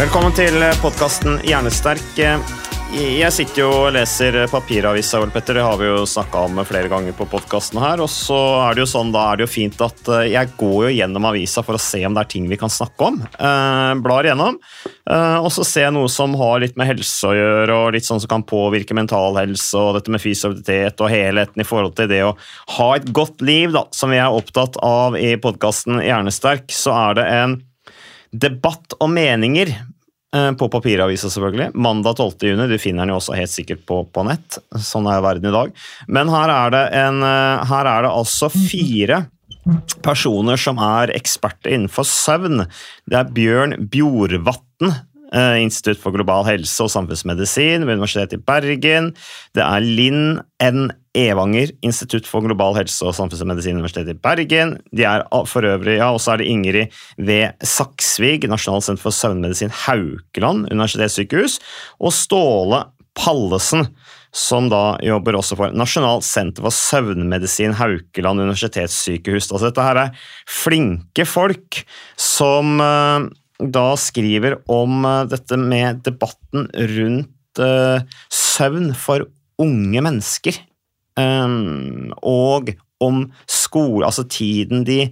Velkommen 0.00 0.32
til 0.32 0.54
podkasten 0.80 1.42
Hjernesterk. 1.44 2.14
Jeg 2.96 3.32
sitter 3.36 3.60
jo 3.60 3.66
og 3.82 3.90
leser 3.92 4.38
papiravisa, 4.48 5.18
Ole 5.20 5.34
Petter. 5.34 5.58
Det 5.58 5.64
har 5.66 5.76
vi 5.76 5.90
jo 5.90 6.06
snakka 6.08 6.46
om 6.48 6.62
flere 6.64 6.88
ganger 6.88 7.12
på 7.18 7.26
podkasten 7.28 7.82
her. 7.82 8.00
Og 8.00 8.08
så 8.08 8.38
er 8.62 8.78
det 8.78 8.86
jo 8.86 8.88
sånn, 8.94 9.12
da 9.12 9.26
er 9.28 9.36
det 9.36 9.44
jo 9.44 9.50
fint 9.52 9.84
at 9.84 10.08
eh, 10.08 10.30
jeg 10.32 10.54
går 10.56 10.86
jo 10.86 10.94
gjennom 10.94 11.28
avisa 11.28 11.60
for 11.66 11.76
å 11.76 11.82
se 11.84 12.00
om 12.08 12.16
det 12.16 12.24
er 12.24 12.32
ting 12.32 12.48
vi 12.48 12.56
kan 12.62 12.72
snakke 12.72 13.10
om. 13.10 13.20
Eh, 13.28 13.92
blar 14.00 14.30
gjennom. 14.30 14.56
Eh, 14.88 15.36
og 15.36 15.52
så 15.52 15.68
ser 15.68 15.90
jeg 15.90 15.98
noe 15.98 16.08
som 16.08 16.32
har 16.40 16.64
litt 16.64 16.80
med 16.80 16.94
helse 16.94 17.28
å 17.28 17.36
gjøre, 17.36 17.76
og 17.76 17.92
litt 17.98 18.08
sånn 18.08 18.24
som 18.24 18.32
kan 18.32 18.48
påvirke 18.56 18.96
mental 18.96 19.36
helse, 19.36 19.76
og 19.76 20.00
dette 20.00 20.16
med 20.16 20.24
fysioterapeut 20.24 21.04
og 21.04 21.12
helheten 21.12 21.60
i 21.60 21.68
forhold 21.76 22.00
til 22.00 22.08
det 22.08 22.24
å 22.24 22.36
ha 22.80 22.92
et 22.96 23.12
godt 23.12 23.44
liv, 23.44 23.76
da, 23.76 23.84
som 23.92 24.16
vi 24.16 24.24
er 24.24 24.32
opptatt 24.32 24.80
av 24.80 25.20
i 25.20 25.34
podkasten 25.36 26.00
Hjernesterk, 26.00 26.72
så 26.72 26.96
er 27.10 27.20
det 27.20 27.32
en 27.36 27.60
debatt 28.30 28.94
og 29.00 29.10
meninger 29.12 29.72
på 30.30 30.68
papiravisa, 30.70 31.26
selvfølgelig. 31.32 31.72
Mandag 31.74 32.20
12. 32.20 32.46
juni. 32.52 32.68
Du 32.70 32.78
finner 32.78 33.02
den 33.02 33.14
jo 33.14 33.18
også 33.18 33.34
helt 33.34 33.50
sikkert 33.50 33.82
på, 33.88 34.04
på 34.14 34.24
nett. 34.28 34.60
Sånn 34.78 35.08
er 35.10 35.24
verden 35.24 35.50
i 35.50 35.54
dag. 35.54 35.72
Men 36.06 36.30
her 36.30 36.52
er 36.54 36.74
det, 36.74 36.84
en, 37.00 37.18
eh, 37.26 37.64
her 37.72 37.90
er 37.90 38.06
det 38.06 38.12
altså 38.14 38.50
fire 38.54 39.24
personer 40.04 40.60
som 40.60 40.78
er 40.82 41.12
eksperter 41.16 41.74
innenfor 41.74 42.06
søvn. 42.08 42.64
Det 43.10 43.18
er 43.18 43.32
Bjørn 43.34 43.76
Bjorvatn. 43.92 44.94
Eh, 45.34 45.58
Institutt 45.62 46.00
for 46.02 46.14
global 46.14 46.46
helse 46.48 46.84
og 46.84 46.92
samfunnsmedisin 46.92 47.86
ved 47.86 47.98
Universitetet 47.98 48.38
i 48.38 48.44
Bergen. 48.44 49.12
Det 49.56 49.64
er 49.64 49.84
Linn 49.84 50.40
N. 50.62 50.90
Evanger, 51.16 51.72
Institutt 51.82 52.28
for 52.30 52.44
global 52.44 52.76
helse 52.78 53.02
og 53.02 53.16
samfunnsmedisin, 53.16 53.80
Universitetet 53.80 54.14
i 54.14 54.20
Bergen. 54.22 54.76
De 54.94 55.06
er 55.08 55.24
for 55.50 55.66
øvrig, 55.66 55.98
ja, 55.98 56.12
Og 56.12 56.20
så 56.20 56.32
er 56.32 56.42
det 56.42 56.46
Ingrid 56.46 56.94
V. 57.18 57.50
Saksvig, 57.62 58.46
Nasjonalt 58.46 58.86
senter 58.86 59.02
for 59.02 59.10
søvnmedisin 59.10 59.74
Haukeland 59.86 60.70
universitetssykehus. 60.70 61.58
Og 61.98 62.14
Ståle 62.14 62.84
Pallesen, 63.18 63.88
som 64.30 64.68
da 64.70 64.94
jobber 65.02 65.34
også 65.34 65.58
for 65.58 65.74
Nasjonalt 65.74 66.24
senter 66.24 66.62
for 66.62 66.74
søvnmedisin 66.74 67.74
Haukeland 67.74 68.44
universitetssykehus. 68.44 69.50
Altså 69.50 69.66
dette 69.66 69.82
her 69.82 70.02
er 70.04 70.14
flinke 70.46 71.26
folk 71.26 71.82
som 72.14 72.78
eh, 72.78 73.26
da 73.60 73.92
skriver 74.00 74.60
om 74.70 75.04
eh, 75.04 75.26
dette 75.30 75.58
med 75.60 76.02
debatten 76.06 76.68
rundt 76.72 77.60
uh, 77.60 78.00
søvn 78.32 78.92
for 78.96 79.26
unge 79.60 80.02
mennesker. 80.04 80.56
Um, 81.18 82.12
og 82.24 82.72
om 83.02 83.26
skole, 83.50 84.06
altså 84.06 84.24
tiden 84.30 84.84
de 84.88 85.02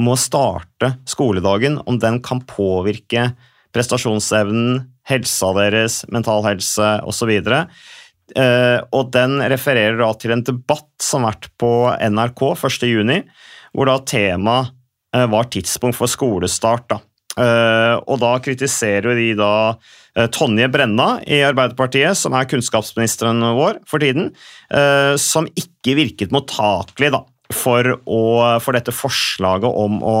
må 0.00 0.16
starte 0.16 0.94
skoledagen, 1.08 1.78
om 1.84 1.98
den 2.00 2.20
kan 2.24 2.40
påvirke 2.48 3.32
prestasjonsevnen, 3.72 4.86
helsa 5.08 5.50
deres, 5.56 6.02
mental 6.12 6.44
helse 6.46 6.94
osv. 7.08 7.32
Uh, 7.42 8.78
og 8.94 9.12
den 9.12 9.40
refererer 9.52 9.98
da 10.00 10.12
til 10.16 10.36
en 10.36 10.44
debatt 10.46 10.92
som 11.02 11.26
har 11.26 11.36
vært 11.36 11.50
på 11.60 11.72
NRK 12.14 12.44
1.6, 12.54 13.24
hvor 13.72 13.90
da 13.90 13.98
temaet 14.08 14.72
uh, 15.16 15.26
var 15.32 15.50
tidspunkt 15.52 15.98
for 15.98 16.08
skolestart. 16.08 16.88
da. 16.94 17.02
Uh, 17.32 17.96
og 18.12 18.18
da 18.20 18.34
kritiserer 18.44 19.16
de 19.16 19.30
da 19.38 19.52
uh, 19.72 20.26
Tonje 20.32 20.68
Brenna 20.72 21.14
i 21.24 21.40
Arbeiderpartiet, 21.46 22.18
som 22.18 22.34
er 22.36 22.48
kunnskapsministeren 22.50 23.40
vår 23.56 23.80
for 23.88 24.04
tiden, 24.04 24.34
uh, 24.68 25.14
som 25.20 25.48
ikke 25.56 25.96
virket 25.96 26.34
mottakelig 26.34 27.12
da, 27.14 27.22
for, 27.52 27.94
å, 28.04 28.20
for 28.64 28.76
dette 28.76 28.92
forslaget 28.92 29.68
om 29.68 30.02
å, 30.04 30.18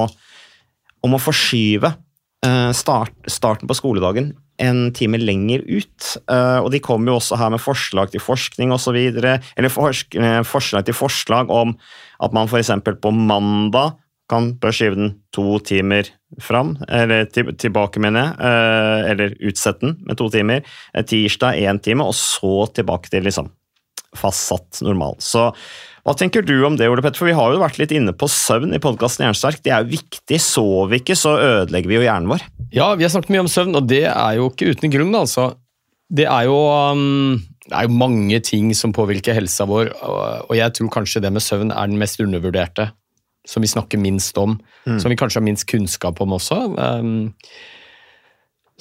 om 1.04 1.16
å 1.16 1.20
forskyve 1.20 1.94
start, 2.74 3.12
starten 3.30 3.68
på 3.70 3.76
skoledagen 3.78 4.32
en 4.62 4.88
time 4.94 5.20
lenger 5.20 5.62
ut. 5.62 6.08
og 6.26 6.66
de 6.74 6.80
kom 6.82 7.06
jo 7.06 7.14
også 7.14 7.36
her 7.38 7.52
med 7.54 7.62
forslag 7.62 8.10
til 8.10 8.22
forskning 8.22 8.74
osv., 8.74 8.98
eller 8.98 10.42
forslag 10.42 10.88
til 10.88 10.96
forslag 10.98 11.52
om 11.54 11.76
at 12.18 12.34
man 12.34 12.50
f.eks. 12.50 12.72
på 12.82 13.14
mandag 13.14 13.94
kan 14.32 14.50
bør 14.60 14.74
skyve 14.74 14.98
den 14.98 15.14
to 15.36 15.58
timer 15.68 16.08
fram, 16.40 16.74
eller 16.88 17.28
tilbake, 17.28 18.00
mener 18.02 18.24
jeg, 18.24 18.36
eh, 18.48 19.10
eller 19.12 19.34
utsette 19.44 19.84
den 19.84 19.98
med 20.08 20.18
to 20.18 20.30
timer. 20.32 20.64
Eh, 20.94 21.04
Tirsdag 21.04 21.60
én 21.60 21.82
time, 21.84 22.08
og 22.08 22.16
så 22.16 22.66
tilbake 22.72 23.12
til 23.12 23.28
liksom 23.28 23.52
fastsatt 24.16 24.82
normal. 24.84 25.16
Så 25.24 25.50
hva 26.02 26.14
tenker 26.18 26.42
du 26.42 26.56
om 26.66 26.74
det, 26.76 26.88
Ole 26.90 27.02
Petter? 27.04 27.20
For 27.20 27.30
vi 27.30 27.36
har 27.36 27.52
jo 27.54 27.60
vært 27.62 27.78
litt 27.78 27.92
inne 27.94 28.14
på 28.16 28.26
søvn 28.30 28.74
i 28.74 28.80
podkasten 28.82 29.22
Jernsterk. 29.28 29.60
Det 29.62 29.70
er 29.70 29.84
jo 29.84 29.92
viktig. 29.94 30.40
Sover 30.42 30.90
vi 30.90 30.98
ikke, 30.98 31.16
så 31.18 31.36
ødelegger 31.38 31.92
vi 31.92 31.98
jo 32.00 32.06
hjernen 32.08 32.32
vår. 32.32 32.42
Ja, 32.74 32.90
vi 32.98 33.06
har 33.06 33.12
snakket 33.14 33.30
mye 33.34 33.44
om 33.44 33.52
søvn, 33.52 33.76
og 33.78 33.86
det 33.90 34.04
er 34.10 34.40
jo 34.40 34.48
ikke 34.50 34.72
uten 34.74 34.92
grunn. 34.92 35.14
altså. 35.14 35.52
Det 36.12 36.26
er 36.26 36.48
jo, 36.48 36.58
um, 36.58 37.38
det 37.68 37.76
er 37.78 37.86
jo 37.86 38.00
mange 38.02 38.40
ting 38.44 38.72
som 38.76 38.92
påvirker 38.92 39.38
helsa 39.38 39.64
vår, 39.68 39.94
og, 40.02 40.52
jeg 40.58 40.74
tror 40.76 40.90
kanskje 40.98 41.22
det 41.24 41.32
med 41.32 41.44
søvn 41.44 41.70
er 41.70 41.88
den 41.88 42.02
mest 42.02 42.20
undervurderte. 42.20 42.90
Som 43.48 43.64
vi 43.64 43.70
snakker 43.70 43.98
minst 43.98 44.36
om. 44.38 44.58
Som 44.86 45.10
vi 45.10 45.18
kanskje 45.18 45.40
har 45.40 45.46
minst 45.46 45.66
kunnskap 45.70 46.20
om 46.22 46.36
også. 46.36 46.60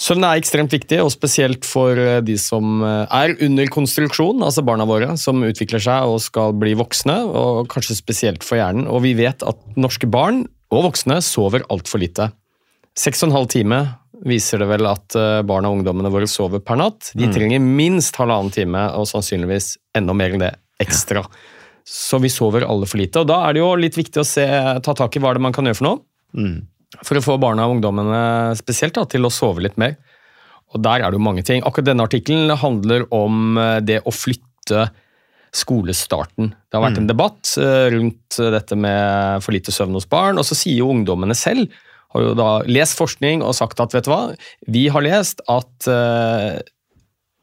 Så 0.01 0.16
Søvn 0.16 0.23
er 0.25 0.39
ekstremt 0.39 0.73
viktig, 0.73 0.97
og 1.03 1.11
spesielt 1.13 1.67
for 1.67 1.99
eh, 1.99 2.23
de 2.25 2.33
som 2.41 2.81
eh, 2.81 3.11
er 3.13 3.35
under 3.45 3.69
konstruksjon, 3.69 4.41
altså 4.41 4.63
barna 4.66 4.88
våre, 4.89 5.13
som 5.19 5.44
utvikler 5.45 5.83
seg 5.83 6.09
og 6.09 6.17
skal 6.23 6.55
bli 6.57 6.73
voksne, 6.79 7.19
og 7.27 7.67
kanskje 7.69 7.99
spesielt 7.99 8.45
for 8.47 8.57
hjernen. 8.57 8.88
Og 8.89 9.03
vi 9.05 9.13
vet 9.19 9.45
at 9.45 9.61
norske 9.77 10.09
barn 10.09 10.47
og 10.73 10.88
voksne 10.88 11.19
sover 11.22 11.67
altfor 11.69 12.01
lite. 12.01 12.31
Seks 12.97 13.22
og 13.22 13.29
en 13.29 13.38
halv 13.38 13.51
time 13.53 13.83
viser 14.25 14.63
det 14.63 14.72
vel 14.72 14.89
at 14.89 15.17
eh, 15.19 15.43
barna 15.45 15.69
og 15.69 15.81
ungdommene 15.81 16.13
våre 16.13 16.29
sover 16.29 16.63
per 16.66 16.81
natt. 16.81 17.11
De 17.13 17.29
trenger 17.29 17.61
minst 17.61 18.17
halvannen 18.17 18.53
time, 18.57 18.88
og 18.97 19.05
sannsynligvis 19.11 19.75
enda 19.97 20.17
mer 20.17 20.33
enn 20.33 20.45
det 20.47 20.55
ekstra. 20.81 21.28
Så 21.87 22.19
vi 22.22 22.31
sover 22.31 22.66
alle 22.67 22.87
for 22.89 23.01
lite. 23.01 23.23
Og 23.23 23.29
da 23.29 23.41
er 23.47 23.55
det 23.55 23.63
jo 23.63 23.72
litt 23.79 23.97
viktig 23.97 24.22
å 24.22 24.28
se, 24.28 24.45
ta 24.85 24.95
tak 24.97 25.17
i 25.17 25.22
hva 25.23 25.33
det 25.35 25.43
man 25.43 25.55
kan 25.55 25.67
gjøre 25.67 25.79
for 25.79 25.89
noe. 25.89 26.01
For 27.07 27.17
å 27.17 27.23
få 27.23 27.37
barna 27.41 27.67
og 27.67 27.78
ungdommene 27.78 28.55
spesielt 28.59 28.97
da, 28.97 29.05
til 29.09 29.25
å 29.28 29.33
sove 29.33 29.63
litt 29.66 29.78
mer. 29.81 29.97
Og 30.72 30.83
der 30.83 31.03
er 31.03 31.11
det 31.11 31.19
jo 31.19 31.28
mange 31.28 31.43
ting. 31.47 31.63
Akkurat 31.67 31.89
denne 31.91 32.07
artikkelen 32.07 32.51
handler 32.59 33.07
om 33.16 33.57
eh, 33.59 33.78
det 33.83 34.01
å 34.07 34.13
flytte 34.16 34.89
skolestarten. 35.51 36.53
Det 36.72 36.78
har 36.78 36.85
vært 36.85 37.01
en 37.01 37.09
debatt 37.09 37.55
eh, 37.59 37.87
rundt 37.91 38.37
dette 38.39 38.77
med 38.79 39.43
for 39.43 39.55
lite 39.55 39.73
søvn 39.75 39.97
hos 39.97 40.07
barn, 40.07 40.39
og 40.39 40.47
så 40.47 40.55
sier 40.55 40.79
jo 40.79 40.91
ungdommene 40.93 41.35
selv 41.35 41.67
har 42.11 42.25
jo 42.25 42.35
da 42.35 42.49
lest 42.67 42.99
forskning 42.99 43.43
og 43.45 43.55
sagt 43.57 43.79
at 43.84 43.95
vet 43.95 44.07
du 44.07 44.11
hva, 44.11 44.22
vi 44.72 44.87
har 44.91 45.03
lest 45.05 45.43
at 45.51 45.87
eh, 45.91 46.59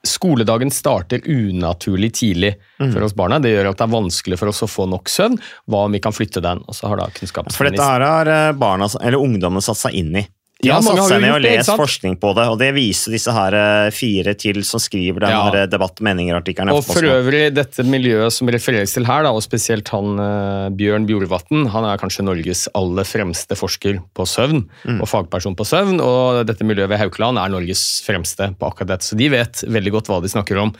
skoledagen 0.07 0.71
starter 0.71 1.21
unaturlig 1.27 2.13
tidlig 2.15 2.53
for 2.79 3.03
oss 3.03 3.15
barna. 3.19 3.39
Det 3.43 3.51
gjør 3.53 3.73
at 3.73 3.81
det 3.81 3.87
er 3.89 3.95
vanskelig 3.95 4.39
for 4.41 4.53
oss 4.53 4.63
å 4.63 4.71
få 4.71 4.87
nok 4.91 5.11
søvn. 5.11 5.39
Hva 5.67 5.85
om 5.89 5.97
vi 5.97 6.01
kan 6.03 6.15
flytte 6.15 6.43
den? 6.45 6.63
Og 6.67 6.77
så 6.77 6.91
har 6.91 7.01
da 7.03 7.09
For 7.55 7.69
dette 7.69 7.83
her 7.83 8.05
har 8.07 8.31
eh, 8.33 8.53
barna, 8.59 8.89
eller 9.01 9.19
ungdommene 9.19 9.65
satt 9.65 9.81
seg 9.83 9.99
inn 9.99 10.15
i. 10.23 10.25
Ja, 10.67 10.81
mange 10.83 10.99
har 10.99 11.13
jo 11.13 11.19
gjort 11.23 11.43
det, 11.45 11.51
ikke 11.55 11.65
sant? 11.69 11.79
forskning 11.79 12.15
på 12.19 12.33
det, 12.35 12.45
og 12.51 12.57
det 12.59 12.73
viser 12.75 13.13
disse 13.15 13.31
her 13.31 13.55
eh, 13.55 13.91
fire 13.95 14.33
til 14.35 14.57
som 14.67 14.81
skriver 14.83 15.23
den 15.23 15.31
Ja. 15.31 15.43
eh, 15.55 15.67
debatt-meninger-artikkelen. 15.71 16.73
Og 16.75 16.83
for 16.83 17.07
øvrig, 17.07 17.55
dette 17.55 17.85
miljøet 17.87 18.33
som 18.35 18.51
refereres 18.51 18.91
til 18.97 19.07
her, 19.07 19.23
da, 19.23 19.31
og 19.31 19.39
spesielt 19.45 19.87
han 19.95 20.19
eh, 20.19 20.69
Bjørn 20.75 21.07
Bjorvatn, 21.07 21.69
han 21.71 21.87
er 21.87 22.01
kanskje 22.03 22.25
Norges 22.27 22.65
aller 22.75 23.07
fremste 23.07 23.55
forsker 23.55 24.01
på 24.19 24.27
søvn, 24.27 24.65
Mm. 24.89 24.99
og 25.01 25.07
fagperson 25.09 25.55
på 25.55 25.63
søvn, 25.65 26.01
og 26.03 26.45
dette 26.47 26.67
miljøet 26.67 26.89
ved 26.91 26.99
Haukeland 27.05 27.39
er 27.39 27.49
Norges 27.55 28.03
fremste 28.05 28.51
på 28.59 28.67
akkurat 28.73 28.89
dette, 28.97 29.07
så 29.07 29.17
de 29.17 29.29
vet 29.31 29.63
veldig 29.63 29.93
godt 29.95 30.11
hva 30.11 30.19
de 30.23 30.29
snakker 30.29 30.59
om. 30.59 30.73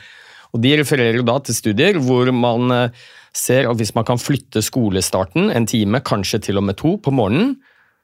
Og 0.53 0.61
De 0.61 0.75
refererer 0.75 1.15
jo 1.15 1.23
da 1.23 1.39
til 1.39 1.55
studier 1.55 1.93
hvor 2.03 2.31
man 2.33 2.91
ser 3.31 3.69
at 3.69 3.77
hvis 3.77 3.93
man 3.95 4.03
kan 4.03 4.17
flytte 4.17 4.59
skolestarten 4.65 5.51
en 5.55 5.65
time, 5.69 6.01
kanskje 6.01 6.41
til 6.49 6.57
og 6.57 6.63
med 6.67 6.75
to, 6.75 6.97
på 6.97 7.13
morgenen, 7.13 7.55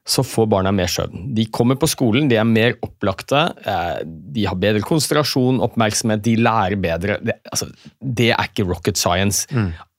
så 0.05 0.23
får 0.23 0.45
barna 0.51 0.71
mer 0.75 0.89
søvn. 0.91 1.31
De 1.35 1.47
kommer 1.49 1.79
på 1.81 1.89
skolen, 1.89 2.27
de 2.29 2.37
er 2.37 2.45
mer 2.45 2.75
opplagte, 2.85 3.47
eh, 3.65 4.03
de 4.05 4.45
har 4.45 4.59
bedre 4.61 4.83
konsentrasjon, 4.85 5.57
oppmerksomhet, 5.65 6.21
de 6.25 6.35
lærer 6.45 6.77
bedre. 6.77 7.17
Det, 7.25 7.39
altså, 7.49 7.71
det 7.99 8.29
er 8.35 8.51
ikke 8.51 8.67
rocket 8.69 9.01
science. 9.01 9.49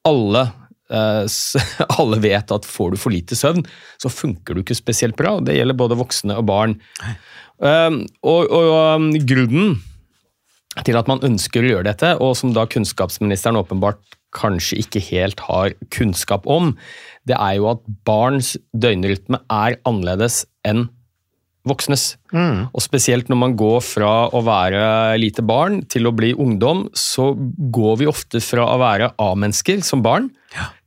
Alle, 0.07 0.45
eh, 0.95 1.25
alle 1.99 2.21
vet 2.23 2.55
at 2.55 2.69
får 2.71 2.95
du 2.95 3.01
for 3.03 3.15
lite 3.15 3.39
søvn, 3.39 3.67
så 3.99 4.13
funker 4.13 4.55
du 4.55 4.63
ikke 4.63 4.79
spesielt 4.79 5.19
bra. 5.19 5.41
Det 5.43 5.59
gjelder 5.59 5.81
både 5.83 5.99
voksne 5.99 6.39
og 6.39 6.47
barn. 6.53 6.79
Um, 7.57 8.03
og, 8.21 8.53
og 8.53 8.73
um, 9.01 9.11
grunnen 9.25 9.79
til 10.85 10.99
at 10.99 11.09
man 11.09 11.23
ønsker 11.25 11.65
å 11.65 11.71
gjøre 11.71 11.89
dette, 11.89 12.13
og 12.21 12.37
som 12.39 12.53
da 12.55 12.67
kunnskapsministeren 12.69 13.59
åpenbart 13.59 14.03
kanskje 14.37 14.81
ikke 14.83 15.03
helt 15.09 15.41
har 15.49 15.75
kunnskap 15.95 16.47
om, 16.51 16.75
det 17.27 17.37
er 17.39 17.57
jo 17.59 17.71
at 17.73 17.83
barns 18.07 18.55
døgnrytme 18.77 19.43
er 19.51 19.81
annerledes 19.89 20.45
enn 20.67 20.87
voksnes. 21.67 22.13
Og 22.31 22.83
spesielt 22.85 23.31
når 23.31 23.39
man 23.41 23.55
går 23.59 23.81
fra 23.83 24.11
å 24.31 24.43
være 24.47 25.17
lite 25.19 25.43
barn 25.47 25.81
til 25.91 26.07
å 26.07 26.15
bli 26.15 26.31
ungdom, 26.39 26.85
så 26.95 27.33
går 27.35 27.97
vi 28.03 28.07
ofte 28.11 28.43
fra 28.45 28.69
å 28.71 28.77
være 28.79 29.13
A-mennesker 29.23 29.83
som 29.87 30.05
barn 30.05 30.31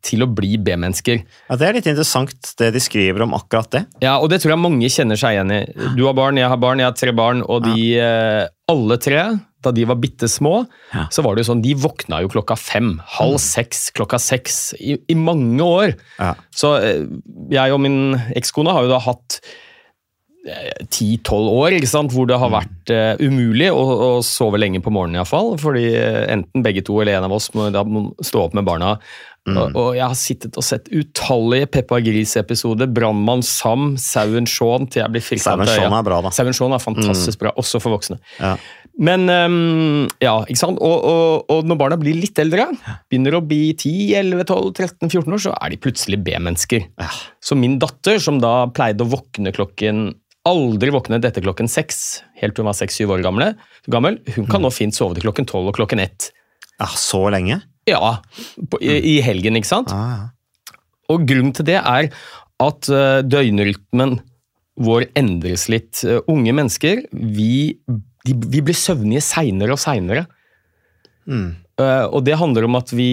til 0.06 0.24
å 0.24 0.30
bli 0.32 0.56
B-mennesker. 0.64 1.20
Ja, 1.50 1.58
Det 1.60 1.68
er 1.68 1.76
litt 1.76 1.90
interessant 1.92 2.54
det 2.62 2.72
de 2.74 2.80
skriver 2.80 3.26
om 3.26 3.36
akkurat 3.36 3.70
det. 3.76 3.84
Ja, 4.06 4.16
og 4.24 4.30
det 4.32 4.40
tror 4.40 4.56
jeg 4.56 4.64
mange 4.64 4.88
kjenner 4.88 5.20
seg 5.20 5.36
igjen 5.36 5.52
i. 5.52 5.62
Du 5.98 6.06
har 6.08 6.16
barn, 6.16 6.40
jeg 6.40 6.48
har 6.48 6.62
barn, 6.62 6.80
jeg 6.80 6.88
har 6.88 6.96
tre 6.96 7.12
barn, 7.12 7.44
og 7.44 7.68
de 7.68 8.00
eh, 8.00 8.48
alle 8.72 8.98
tre, 9.04 9.26
da 9.66 9.74
de 9.76 9.86
var 9.90 10.00
bitte 10.00 10.30
små, 10.32 10.64
så 11.12 11.24
var 11.26 11.36
det 11.36 11.44
jo 11.44 11.50
sånn, 11.52 11.64
de 11.64 11.74
våkna 11.76 12.22
jo 12.24 12.32
klokka 12.32 12.56
fem, 12.60 12.94
halv 13.18 13.40
seks, 13.44 13.90
klokka 13.96 14.20
seks, 14.24 14.60
i, 14.80 14.96
i 15.12 15.18
mange 15.20 15.66
år. 15.66 15.96
Ja. 16.20 16.34
Så 16.56 16.76
eh, 16.80 17.10
jeg 17.52 17.76
og 17.76 17.84
min 17.84 18.16
ekskone 18.40 18.76
har 18.76 18.88
jo 18.88 18.94
da 18.94 19.02
hatt 19.04 19.42
ti-tolv 20.94 21.52
år 21.52 21.76
ikke 21.78 21.90
sant? 21.90 22.14
hvor 22.16 22.28
det 22.30 22.38
har 22.40 22.52
vært 22.54 22.94
uh, 22.94 23.20
umulig 23.22 23.70
å, 23.74 23.80
å 23.80 24.10
sove 24.26 24.60
lenge 24.62 24.82
på 24.84 24.94
morgenen 24.94 25.22
I 25.22 25.28
fall, 25.28 25.54
Fordi 25.62 25.90
eh, 25.92 26.24
enten 26.32 26.64
begge 26.66 26.84
to 26.88 27.00
eller 27.02 27.20
en 27.20 27.28
av 27.28 27.36
oss 27.36 27.52
må 27.58 27.70
må 27.70 28.06
stå 28.24 28.48
opp 28.48 28.56
med 28.58 28.68
barna. 28.68 28.96
Og, 29.58 29.78
og 29.80 29.90
jeg 29.98 30.06
har 30.06 30.18
sittet 30.20 30.58
og 30.60 30.66
sett 30.66 30.90
utallige 30.94 31.70
Peppa 31.74 32.00
Gris-episoder. 32.04 32.90
Brannmann 32.94 33.42
Sam, 33.46 33.96
Sauen 34.02 34.46
Shaun 34.50 34.90
til 34.92 35.02
jeg 35.04 35.14
blir 35.16 35.24
firkanta 35.26 35.66
Sauen 35.70 35.88
øya. 35.90 36.00
er 36.00 36.08
bra, 36.10 36.20
da. 36.26 36.34
Sauen 36.36 36.54
Shaun 36.58 36.76
er 36.76 36.84
fantastisk 36.84 37.42
bra, 37.42 37.54
også 37.60 37.82
for 37.84 37.96
voksne. 37.98 38.20
Ja. 38.40 38.56
Men 39.00 39.30
um, 39.32 40.08
ja, 40.20 40.36
ikke 40.44 40.60
sant? 40.60 40.80
Og, 40.84 41.06
og, 41.08 41.52
og 41.54 41.68
når 41.70 41.78
barna 41.80 41.98
blir 42.02 42.18
litt 42.20 42.40
eldre, 42.42 42.66
begynner 43.08 43.38
å 43.38 43.44
bli 43.46 43.70
10-11-12-13-14 43.80 45.36
år, 45.36 45.44
så 45.46 45.54
er 45.56 45.72
de 45.74 45.80
plutselig 45.82 46.20
B-mennesker. 46.26 46.90
Så 47.44 47.56
min 47.56 47.78
datter, 47.80 48.20
som 48.24 48.42
da 48.44 48.66
pleide 48.76 49.06
å 49.06 49.12
våkne 49.14 49.56
klokken 49.56 50.10
Aldri 50.48 50.90
våknet 50.90 51.26
etter 51.28 51.44
klokken 51.44 51.68
seks, 51.70 52.22
helt 52.40 52.56
til 52.56 52.64
hun 52.64 52.70
var 52.70 52.78
seks-syv 52.78 53.12
år 53.12 53.22
gamle, 53.22 53.50
gammel. 53.92 54.16
Hun 54.38 54.48
kan 54.50 54.64
nå 54.64 54.72
fint 54.74 54.96
sove 54.96 55.18
til 55.18 55.26
klokken 55.28 55.46
tolv 55.46 55.68
og 55.70 55.76
klokken 55.76 56.00
ett. 56.02 56.30
Ja, 56.80 56.88
Så 56.96 57.20
lenge? 57.30 57.60
Ja, 57.90 58.16
på, 58.72 58.80
i, 58.82 58.98
i 59.16 59.20
helgen, 59.26 59.58
ikke 59.60 59.70
sant? 59.72 59.94
Ah, 59.96 60.10
ja. 60.16 60.76
Og 61.10 61.24
grunnen 61.30 61.54
til 61.58 61.66
det 61.66 61.80
er 61.82 62.10
at 62.62 62.90
eh, 62.94 63.22
døgnrytmen 63.26 64.20
vår 64.80 65.08
endres 65.20 65.68
litt. 65.72 66.04
Eh, 66.06 66.20
unge 66.32 66.54
mennesker, 66.56 67.02
vi, 67.12 67.80
de, 68.28 68.36
vi 68.36 68.62
blir 68.64 68.78
søvnige 68.78 69.24
seinere 69.26 69.74
og 69.76 69.82
seinere. 69.82 70.26
Eh, 71.30 72.06
og 72.10 72.24
det 72.26 72.38
handler 72.40 72.66
om 72.68 72.76
at 72.80 72.92
vi 72.96 73.10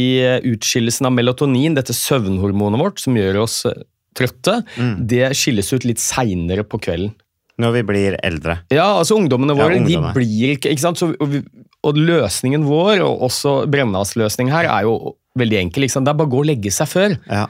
utskillelsen 0.52 1.06
av 1.08 1.14
melatonin, 1.16 1.76
dette 1.76 1.94
søvnhormonet 1.96 2.80
vårt 2.82 3.02
som 3.02 3.16
gjør 3.18 3.42
oss 3.44 3.60
trøtte, 3.66 3.84
trøtte, 4.16 4.86
det 5.06 5.30
skilles 5.36 5.68
ut 5.76 5.84
litt 5.88 6.00
seinere 6.02 6.64
på 6.66 6.80
kvelden. 6.82 7.12
Når 7.60 7.72
vi 7.72 7.82
blir 7.88 8.14
eldre. 8.24 8.58
Ja, 8.72 8.90
altså 8.98 9.16
ungdommene 9.16 9.54
Ja, 9.56 9.62
våre, 9.64 9.78
ungdommer. 9.80 10.12
de 10.12 10.20
blir 10.20 10.50
ikke, 10.58 10.72
ikke 10.74 10.82
sant? 10.82 11.00
Så, 11.00 11.14
og, 11.86 12.00
løsningen 12.00 12.66
vår, 12.66 13.04
og 13.04 13.22
også 13.28 13.58
Brennas 13.70 14.16
løsning 14.18 14.50
her, 14.52 14.68
er 14.70 14.88
jo 14.88 15.16
veldig 15.38 15.60
enkel. 15.64 15.86
Liksom. 15.86 16.04
Det 16.04 16.12
er 16.12 16.18
bare 16.18 16.30
å 16.30 16.34
gå 16.34 16.42
og 16.42 16.50
legge 16.50 16.72
seg 16.74 16.90
før. 16.90 17.16
Ja. 17.30 17.46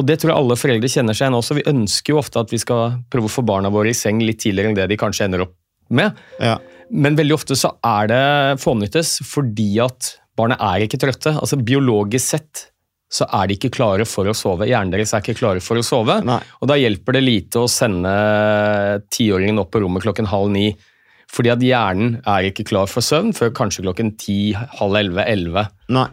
Og 0.00 0.06
det 0.08 0.20
tror 0.20 0.32
jeg 0.32 0.40
alle 0.40 0.56
foreldre 0.56 0.88
kjenner 0.88 1.16
seg 1.16 1.26
igjen 1.26 1.38
også. 1.40 1.58
Vi 1.58 1.68
ønsker 1.68 2.14
jo 2.14 2.20
ofte 2.22 2.40
at 2.40 2.52
vi 2.54 2.60
skal 2.62 3.00
prøve 3.12 3.28
å 3.28 3.32
få 3.32 3.44
barna 3.46 3.72
våre 3.72 3.92
i 3.92 3.96
seng 3.96 4.22
litt 4.24 4.40
tidligere 4.40 4.72
enn 4.72 4.78
det 4.78 4.88
de 4.92 4.98
kanskje 5.00 5.26
ender 5.28 5.44
opp 5.44 5.56
med. 5.92 6.16
Ja. 6.40 6.56
Men 6.90 7.18
veldig 7.18 7.36
ofte 7.36 7.58
så 7.58 7.74
er 7.86 8.10
det 8.10 8.24
fånyttes 8.62 9.18
fordi 9.26 9.72
at 9.82 10.14
barna 10.38 10.56
er 10.72 10.86
ikke 10.86 11.00
trøtte. 11.02 11.34
Altså 11.36 11.58
Biologisk 11.60 12.32
sett 12.36 12.66
så 13.10 13.26
er 13.34 13.48
de 13.50 13.56
ikke 13.58 13.72
klare 13.74 14.06
for 14.06 14.30
å 14.30 14.34
sove. 14.36 14.68
Hjernen 14.70 14.92
deres 14.94 15.12
er 15.12 15.22
ikke 15.24 15.38
klare 15.40 15.62
for 15.64 15.80
å 15.80 15.84
sove. 15.84 16.20
Nei. 16.26 16.38
Og 16.62 16.70
da 16.70 16.78
hjelper 16.78 17.18
det 17.18 17.24
lite 17.24 17.64
å 17.64 17.70
sende 17.70 18.12
tiåringen 19.10 19.58
opp 19.62 19.72
på 19.74 19.82
rommet 19.82 20.04
klokken 20.06 20.30
halv 20.30 20.52
ni. 20.54 20.68
Fordi 21.30 21.52
at 21.52 21.62
hjernen 21.62 22.16
er 22.26 22.48
ikke 22.48 22.66
klar 22.66 22.90
for 22.90 23.04
søvn 23.06 23.30
før 23.36 23.52
kanskje 23.54 23.84
klokken 23.84 24.14
ti, 24.18 24.38
halv 24.80 24.98
elleve, 24.98 25.26
elleve. 25.30 25.66
Nei. 25.94 26.08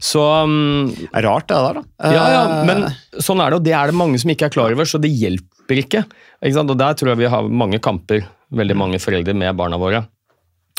Så 0.00 0.22
um, 0.46 0.92
rart, 1.12 1.48
det 1.50 1.58
der, 1.58 1.80
da. 1.80 2.12
ja, 2.14 2.22
ja, 2.30 2.42
Eh, 2.46 2.66
men 2.68 2.84
sånn 3.20 3.42
er 3.42 3.50
det, 3.50 3.58
og 3.58 3.64
det 3.66 3.74
er 3.74 3.90
det 3.90 3.98
mange 3.98 4.20
som 4.22 4.30
ikke 4.32 4.46
er 4.46 4.54
klar 4.54 4.72
over, 4.74 4.86
så 4.88 5.00
det 5.02 5.10
hjelper 5.10 5.80
ikke. 5.82 6.04
ikke? 6.40 6.62
Og 6.62 6.76
Der 6.78 6.94
tror 6.98 7.12
jeg 7.12 7.20
vi 7.24 7.30
har 7.34 7.48
mange 7.50 7.80
kamper, 7.82 8.22
veldig 8.54 8.76
mange 8.78 9.00
foreldre 9.02 9.34
med 9.34 9.56
barna 9.58 9.76
våre. 9.82 10.04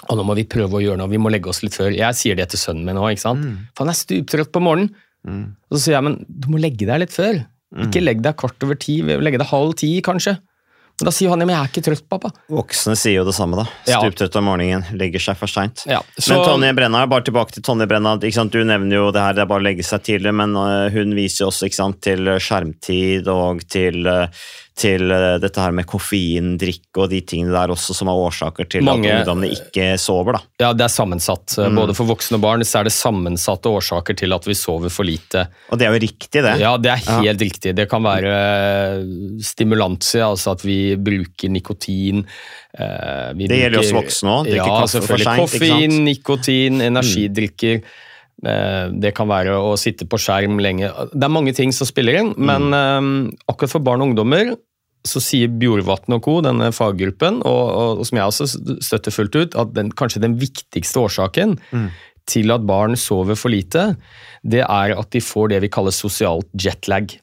Og 0.10 0.18
nå 0.20 0.24
må 0.28 0.36
vi 0.40 0.44
prøve 0.50 0.80
å 0.80 0.82
gjøre 0.84 1.00
noe, 1.00 1.12
vi 1.12 1.20
må 1.22 1.30
legge 1.32 1.52
oss 1.52 1.62
litt 1.64 1.76
før. 1.76 1.92
Jeg 1.96 2.16
sier 2.20 2.36
det 2.40 2.50
til 2.52 2.60
sønnen 2.60 2.88
min 2.88 2.98
òg, 3.00 3.14
ikke 3.14 3.24
sant. 3.28 3.44
For 3.76 3.86
han 3.86 3.94
er 3.94 4.00
stuptrøtt 4.00 4.52
på 4.56 4.64
morgenen. 4.64 4.90
Og 5.70 5.78
så 5.78 5.84
sier 5.86 5.96
jeg, 6.00 6.04
men 6.08 6.18
du 6.28 6.50
må 6.52 6.60
legge 6.60 6.88
deg 6.90 7.04
litt 7.06 7.14
før. 7.16 7.44
Ikke 7.86 8.02
legg 8.04 8.20
deg 8.24 8.36
kvart 8.40 8.64
over 8.66 8.76
ti, 8.80 8.98
legge 9.04 9.40
deg 9.40 9.48
halv 9.52 9.76
ti 9.80 9.94
kanskje. 10.06 10.36
Da 11.04 11.12
sier 11.12 11.30
han, 11.34 11.40
ja, 11.44 11.46
men 11.46 11.56
jeg 11.56 11.64
er 11.64 11.72
ikke 11.72 11.84
trøtt, 11.90 12.06
pappa. 12.10 12.32
Voksne 12.50 12.96
sier 13.00 13.20
jo 13.20 13.26
det 13.28 13.36
samme, 13.36 13.58
da. 13.60 13.66
Stuptrøtt 14.00 14.36
om 14.40 14.46
morgenen, 14.48 14.86
legger 14.98 15.20
seg 15.20 15.38
for 15.38 15.48
seint. 15.52 15.84
Ja, 15.90 16.02
så- 16.18 16.38
Men 16.38 16.46
Tonje 16.48 16.74
Brenna, 16.76 17.06
bare 17.08 17.24
tilbake 17.28 17.52
til 17.58 17.64
Tonje 17.64 17.88
Brenna. 17.88 18.16
Du 18.18 18.64
nevner 18.64 18.96
jo 18.96 19.12
det 19.12 19.22
her, 19.22 19.34
det 19.34 19.42
er 19.42 19.46
bare 19.52 19.60
å 19.62 19.68
legge 19.68 19.84
seg 19.84 20.04
tidlig, 20.04 20.34
men 20.34 20.56
øh, 20.56 20.90
hun 20.92 21.14
viser 21.16 21.44
jo 21.46 21.52
også 21.52 21.72
sant, 21.74 22.02
til 22.02 22.26
skjermtid 22.40 23.28
og 23.28 23.62
til, 23.70 24.06
øh, 24.08 24.28
til 24.76 25.12
øh, 25.14 25.36
dette 25.40 25.62
her 25.62 25.72
med 25.72 25.86
koffeindrikk 25.86 26.98
og 26.98 27.12
de 27.12 27.20
tingene 27.22 27.54
der 27.54 27.70
også 27.76 27.94
som 27.94 28.10
er 28.10 28.18
årsaker 28.18 28.66
til 28.74 28.82
Mange- 28.84 29.12
at 29.12 29.20
ungdommene 29.22 29.52
ikke 29.54 29.92
sover. 30.02 30.34
da. 30.34 30.42
Ja, 30.64 30.72
det 30.74 30.88
er 30.88 30.94
sammensatt. 30.94 31.54
Både 31.76 31.94
for 31.94 32.10
voksne 32.10 32.40
og 32.40 32.42
barn 32.42 32.66
så 32.66 32.80
er 32.82 32.90
det 32.90 32.94
sammensatte 32.96 33.70
årsaker 33.70 34.18
til 34.18 34.34
at 34.34 34.48
vi 34.50 34.56
sover 34.58 34.90
for 34.90 35.06
lite. 35.06 35.46
Og 35.70 35.78
det 35.78 35.86
er 35.88 35.94
jo 35.94 36.02
riktig, 36.08 36.42
det. 36.42 36.56
Ja, 36.60 36.74
det 36.82 36.90
er 36.92 37.22
helt 37.22 37.42
riktig. 37.46 37.76
Det 37.78 37.86
kan 37.92 38.02
være 38.04 38.34
stimulantia, 39.46 40.26
altså 40.32 40.56
at 40.58 40.66
vi 40.66 40.96
bruker 40.98 41.50
nikotin. 41.54 42.26
eh, 42.80 43.34
vi 43.38 43.48
Det 43.48 43.58
gjelder 43.60 43.78
bruker- 43.78 43.84
også 43.84 44.00
voksne. 44.02 44.44
Drikke 44.50 44.66
Ja, 44.66 44.86
selvfølgelig. 44.88 45.38
Koffein, 45.38 46.04
nikotin, 46.06 46.82
energidrikker. 46.82 47.76
Eh, 47.76 48.13
Det 48.42 49.12
kan 49.16 49.30
være 49.30 49.54
å 49.56 49.76
sitte 49.80 50.08
på 50.10 50.18
skjerm 50.20 50.58
lenge. 50.60 50.90
Det 51.14 51.24
er 51.24 51.32
mange 51.32 51.54
ting 51.56 51.72
som 51.76 51.88
spiller 51.88 52.18
inn, 52.20 52.32
men 52.36 52.74
mm. 52.74 53.12
akkurat 53.52 53.72
for 53.72 53.86
barn 53.86 54.04
og 54.04 54.12
ungdommer 54.12 54.56
så 55.08 55.20
sier 55.24 55.52
Bjorvatn 55.52 56.16
og 56.16 56.24
co., 56.24 56.38
denne 56.44 56.70
faggruppen, 56.76 57.42
og, 57.48 57.64
og 58.00 58.04
som 58.08 58.20
jeg 58.20 58.32
også 58.32 58.48
støtter 58.84 59.16
fullt 59.16 59.36
ut, 59.36 59.58
at 59.60 59.74
den, 59.76 59.92
kanskje 59.92 60.24
den 60.24 60.38
viktigste 60.40 61.04
årsaken 61.04 61.58
til 62.30 62.54
at 62.56 62.64
barn 62.68 62.96
sover 63.00 63.38
for 63.40 63.52
lite, 63.52 63.94
det 64.48 64.64
er 64.64 64.96
at 64.96 65.12
de 65.12 65.22
får 65.24 65.52
det 65.52 65.64
vi 65.66 65.72
kaller 65.72 65.96
sosialt 65.96 66.48
jetlag. 66.56 67.18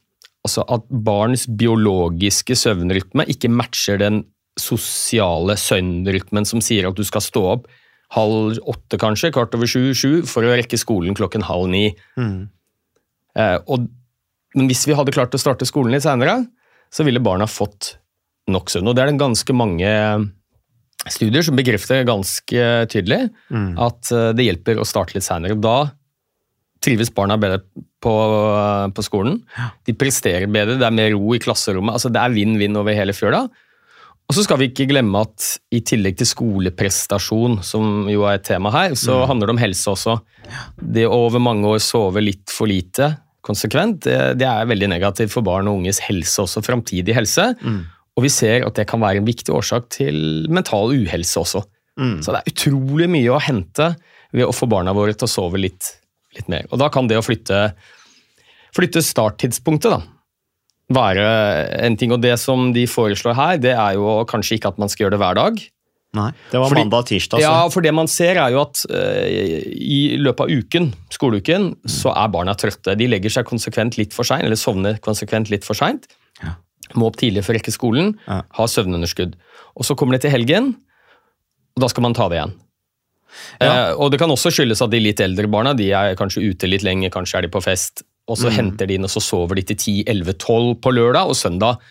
Altså 0.44 0.64
at 0.72 0.84
barns 0.88 1.46
biologiske 1.48 2.56
søvnrytme 2.56 3.26
ikke 3.32 3.52
matcher 3.52 4.00
den 4.00 4.22
sosiale 4.60 5.56
søvnrytmen 5.60 6.48
som 6.48 6.60
sier 6.64 6.88
at 6.88 6.96
du 6.98 7.04
skal 7.06 7.24
stå 7.24 7.44
opp 7.54 7.68
halv 8.16 8.58
åtte 8.70 8.98
kanskje, 8.98 9.30
kvart 9.34 9.54
over 9.54 9.70
sju, 9.70 9.92
sju, 9.94 10.10
for 10.26 10.46
å 10.46 10.56
rekke 10.58 10.78
skolen 10.80 11.14
klokken 11.18 11.44
halv 11.46 11.70
ni. 11.70 11.84
Eh, 13.38 13.56
og, 13.70 13.86
men 14.58 14.70
hvis 14.70 14.86
vi 14.88 14.96
hadde 14.98 15.14
klart 15.14 15.34
å 15.36 15.40
starte 15.40 15.68
skolen 15.68 15.94
litt 15.94 16.06
senere, 16.06 16.40
så 16.90 17.06
ville 17.06 17.22
barna 17.22 17.46
fått 17.46 17.94
nok 18.50 18.72
søvn. 18.72 18.90
Og 18.90 18.96
det 18.98 19.04
er 19.04 19.12
det 19.12 19.22
ganske 19.22 19.54
mange 19.54 19.92
studier 21.08 21.44
som 21.46 21.56
bekrefter 21.56 22.02
ganske 22.08 22.66
tydelig 22.92 23.30
at 23.80 24.10
eh, 24.12 24.32
det 24.36 24.48
hjelper 24.48 24.82
å 24.82 24.88
starte 24.88 25.14
litt 25.16 25.24
senere. 25.24 25.54
Da 25.56 25.92
trives 26.82 27.12
barna 27.14 27.36
bedre 27.40 27.60
på, 28.00 28.12
på 28.96 29.04
skolen. 29.04 29.42
De 29.86 29.94
presterer 29.94 30.48
bedre, 30.48 30.78
det 30.80 30.86
er 30.86 30.96
mer 30.96 31.10
ro 31.12 31.34
i 31.36 31.40
klasserommet. 31.42 31.92
altså 31.94 32.08
Det 32.12 32.20
er 32.20 32.34
vinn-vinn 32.34 32.76
over 32.80 32.96
hele 32.96 33.12
fjøla. 33.12 33.44
Og 34.30 34.34
så 34.36 34.44
skal 34.46 34.60
vi 34.60 34.68
ikke 34.70 34.86
glemme 34.86 35.24
at 35.26 35.46
i 35.74 35.80
tillegg 35.82 36.20
til 36.20 36.28
skoleprestasjon, 36.30 37.56
som 37.66 38.06
jo 38.10 38.22
er 38.30 38.38
et 38.38 38.44
tema 38.46 38.70
her, 38.70 38.92
så 38.94 39.16
Mm. 39.16 39.26
handler 39.26 39.46
det 39.50 39.54
om 39.56 39.62
helse 39.64 39.86
også. 39.90 40.20
Det 40.78 41.02
å 41.08 41.16
over 41.26 41.40
mange 41.42 41.66
år 41.66 41.80
sove 41.82 42.22
litt 42.22 42.46
for 42.48 42.70
lite 42.70 43.18
konsekvent, 43.42 44.04
det, 44.06 44.38
det 44.38 44.46
er 44.46 44.66
veldig 44.70 44.88
negativt 44.92 45.32
for 45.32 45.42
barn 45.42 45.66
og 45.66 45.80
unges 45.80 45.98
helse, 46.06 46.38
også 46.44 46.62
framtidig 46.62 47.14
helse. 47.16 47.56
Mm. 47.60 47.86
Og 48.16 48.22
vi 48.22 48.28
ser 48.30 48.66
at 48.66 48.74
det 48.78 48.86
kan 48.86 49.00
være 49.00 49.16
en 49.18 49.26
viktig 49.26 49.50
årsak 49.50 49.88
til 49.90 50.46
mental 50.48 50.92
uhelse 50.94 51.40
også. 51.40 51.64
Mm. 51.98 52.22
Så 52.22 52.30
det 52.30 52.40
er 52.44 52.52
utrolig 52.52 53.08
mye 53.10 53.34
å 53.34 53.40
hente 53.42 53.96
ved 54.32 54.46
å 54.46 54.54
få 54.54 54.68
barna 54.70 54.94
våre 54.94 55.12
til 55.16 55.26
å 55.26 55.30
sove 55.34 55.58
litt, 55.58 55.96
litt 56.36 56.48
mer. 56.48 56.66
Og 56.70 56.78
da 56.78 56.88
kan 56.88 57.08
det 57.10 57.18
å 57.18 57.24
flytte, 57.26 57.72
flytte 58.76 59.02
starttidspunktet, 59.02 59.90
da, 59.90 60.02
være 60.90 61.26
en 61.86 61.96
ting. 61.96 62.12
Og 62.12 62.20
det 62.22 62.36
som 62.42 62.72
de 62.74 62.86
foreslår 62.90 63.34
her, 63.38 63.58
det 63.62 63.74
er 63.76 63.94
jo 63.98 64.24
kanskje 64.30 64.58
ikke 64.58 64.72
at 64.74 64.78
man 64.82 64.88
skal 64.90 65.06
gjøre 65.06 65.16
det 65.16 65.22
hver 65.22 65.38
dag. 65.38 65.60
Nei, 66.18 66.30
det 66.50 66.58
var 66.58 66.68
Fordi- 66.72 66.82
mandag 66.82 66.98
og 66.98 67.06
tirsdag. 67.06 67.38
så- 67.38 67.40
Ja, 67.40 67.68
for 67.70 67.80
det 67.82 67.94
man 67.94 68.08
ser 68.08 68.36
er 68.36 68.50
jo 68.50 68.62
at 68.62 68.84
uh, 68.90 69.26
i 69.70 70.16
løpet 70.18 70.40
av 70.40 70.48
uken, 70.50 70.92
skoleuken, 71.08 71.76
så 71.86 72.10
er 72.16 72.28
barna 72.28 72.54
trøtte. 72.54 72.96
De 72.98 73.06
legger 73.06 73.30
seg 73.30 73.44
konsekvent 73.46 73.96
litt 73.96 74.12
for 74.12 74.24
seint, 74.24 74.42
eller 74.42 74.56
sovner 74.56 74.98
konsekvent 74.98 75.50
litt 75.50 75.64
for 75.64 75.74
seint. 75.74 76.08
Må 76.96 77.06
opp 77.06 77.16
tidlig 77.16 77.44
for 77.44 77.54
å 77.54 77.56
rekke 77.60 77.70
skolen, 77.70 78.18
Ja. 78.26 78.42
har 78.50 78.66
søvnunderskudd. 78.66 79.34
Og 79.76 79.84
så 79.84 79.94
kommer 79.96 80.18
det 80.18 80.22
til 80.22 80.32
helgen, 80.32 80.74
og 81.76 81.80
da 81.80 81.86
skal 81.86 82.02
man 82.02 82.12
ta 82.14 82.28
det 82.28 82.38
igjen. 82.40 82.52
Eh, 83.60 83.92
og 83.94 84.10
det 84.10 84.18
kan 84.18 84.28
også 84.28 84.50
skyldes 84.50 84.82
at 84.82 84.90
de 84.90 84.98
litt 84.98 85.20
eldre 85.20 85.46
barna 85.48 85.72
de 85.76 85.92
er 85.92 86.16
kanskje 86.16 86.42
ute 86.50 86.66
litt 86.68 86.82
lenger, 86.82 87.10
kanskje 87.10 87.38
er 87.38 87.42
de 87.42 87.48
på 87.48 87.62
fest, 87.62 88.02
og 88.30 88.38
så 88.38 88.52
henter 88.54 88.88
de 88.88 88.96
inn, 88.96 89.06
og 89.06 89.12
så 89.12 89.22
sover 89.24 89.58
de 89.58 89.64
til 89.70 89.78
10-11-12 90.04 90.76
på 90.84 90.92
lørdag 90.94 91.32
og 91.32 91.38
søndag. 91.38 91.82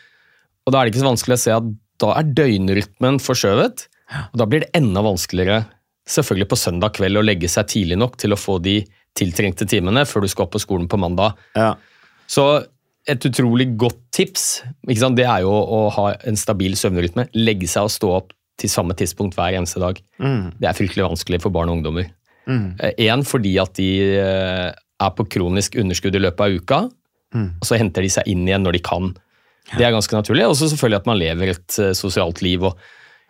Og 0.65 0.73
da 0.73 0.79
er 0.79 0.87
det 0.87 0.93
ikke 0.93 1.03
så 1.03 1.11
vanskelig 1.11 1.37
å 1.37 1.43
se 1.43 1.55
at 1.57 1.69
da 1.99 2.13
er 2.15 2.31
døgnrytmen 2.37 3.19
forskjøvet, 3.23 3.85
og 4.31 4.39
da 4.41 4.47
blir 4.49 4.63
det 4.63 4.71
enda 4.77 5.03
vanskeligere 5.05 5.63
selvfølgelig 6.09 6.49
på 6.49 6.57
søndag 6.57 6.95
kveld 6.97 7.19
å 7.19 7.25
legge 7.25 7.49
seg 7.51 7.69
tidlig 7.69 7.99
nok 7.99 8.17
til 8.21 8.33
å 8.33 8.39
få 8.39 8.57
de 8.63 8.79
tiltrengte 9.17 9.67
timene 9.69 10.05
før 10.07 10.25
du 10.25 10.31
skal 10.31 10.47
opp 10.47 10.55
på 10.55 10.63
skolen 10.63 10.87
på 10.89 10.99
mandag. 11.01 11.37
Ja. 11.57 11.73
Så 12.29 12.45
et 13.09 13.25
utrolig 13.25 13.71
godt 13.79 13.99
tips 14.13 14.61
det 14.85 15.25
er 15.25 15.43
jo 15.45 15.51
å 15.51 15.79
ha 15.95 16.11
en 16.27 16.37
stabil 16.37 16.75
søvnrytme. 16.77 17.27
Legge 17.37 17.69
seg 17.69 17.87
og 17.87 17.93
stå 17.93 18.11
opp 18.19 18.33
til 18.59 18.71
samme 18.71 18.95
tidspunkt 18.97 19.37
hver 19.37 19.55
eneste 19.55 19.81
dag. 19.81 19.99
Mm. 20.19 20.55
Det 20.59 20.67
er 20.67 20.77
fryktelig 20.77 21.07
vanskelig 21.07 21.41
for 21.43 21.53
barn 21.53 21.71
og 21.71 21.79
ungdommer. 21.79 22.09
Mm. 22.49 22.75
Fordi 23.27 23.53
at 23.61 23.75
de 23.77 23.89
eh, 24.19 24.69
er 24.99 25.11
på 25.15 25.25
kronisk 25.31 25.75
underskudd 25.79 26.15
i 26.15 26.23
løpet 26.27 26.45
av 26.47 26.55
uka, 26.61 26.79
Mm. 27.29 27.51
og 27.61 27.65
så 27.67 27.77
henter 27.77 28.01
de 28.01 28.09
seg 28.09 28.25
inn 28.25 28.47
igjen 28.47 28.63
når 28.65 28.73
de 28.73 28.79
kan. 28.81 29.11
Det 29.77 29.83
er 29.85 29.91
ganske 29.93 30.15
naturlig. 30.17 30.47
Og 30.49 30.55
så 30.57 30.65
selvfølgelig 30.71 30.97
at 30.97 31.05
man 31.05 31.19
lever 31.21 31.51
et 31.51 31.75
eh, 31.77 31.91
sosialt 31.93 32.41
liv 32.41 32.63
og 32.65 32.79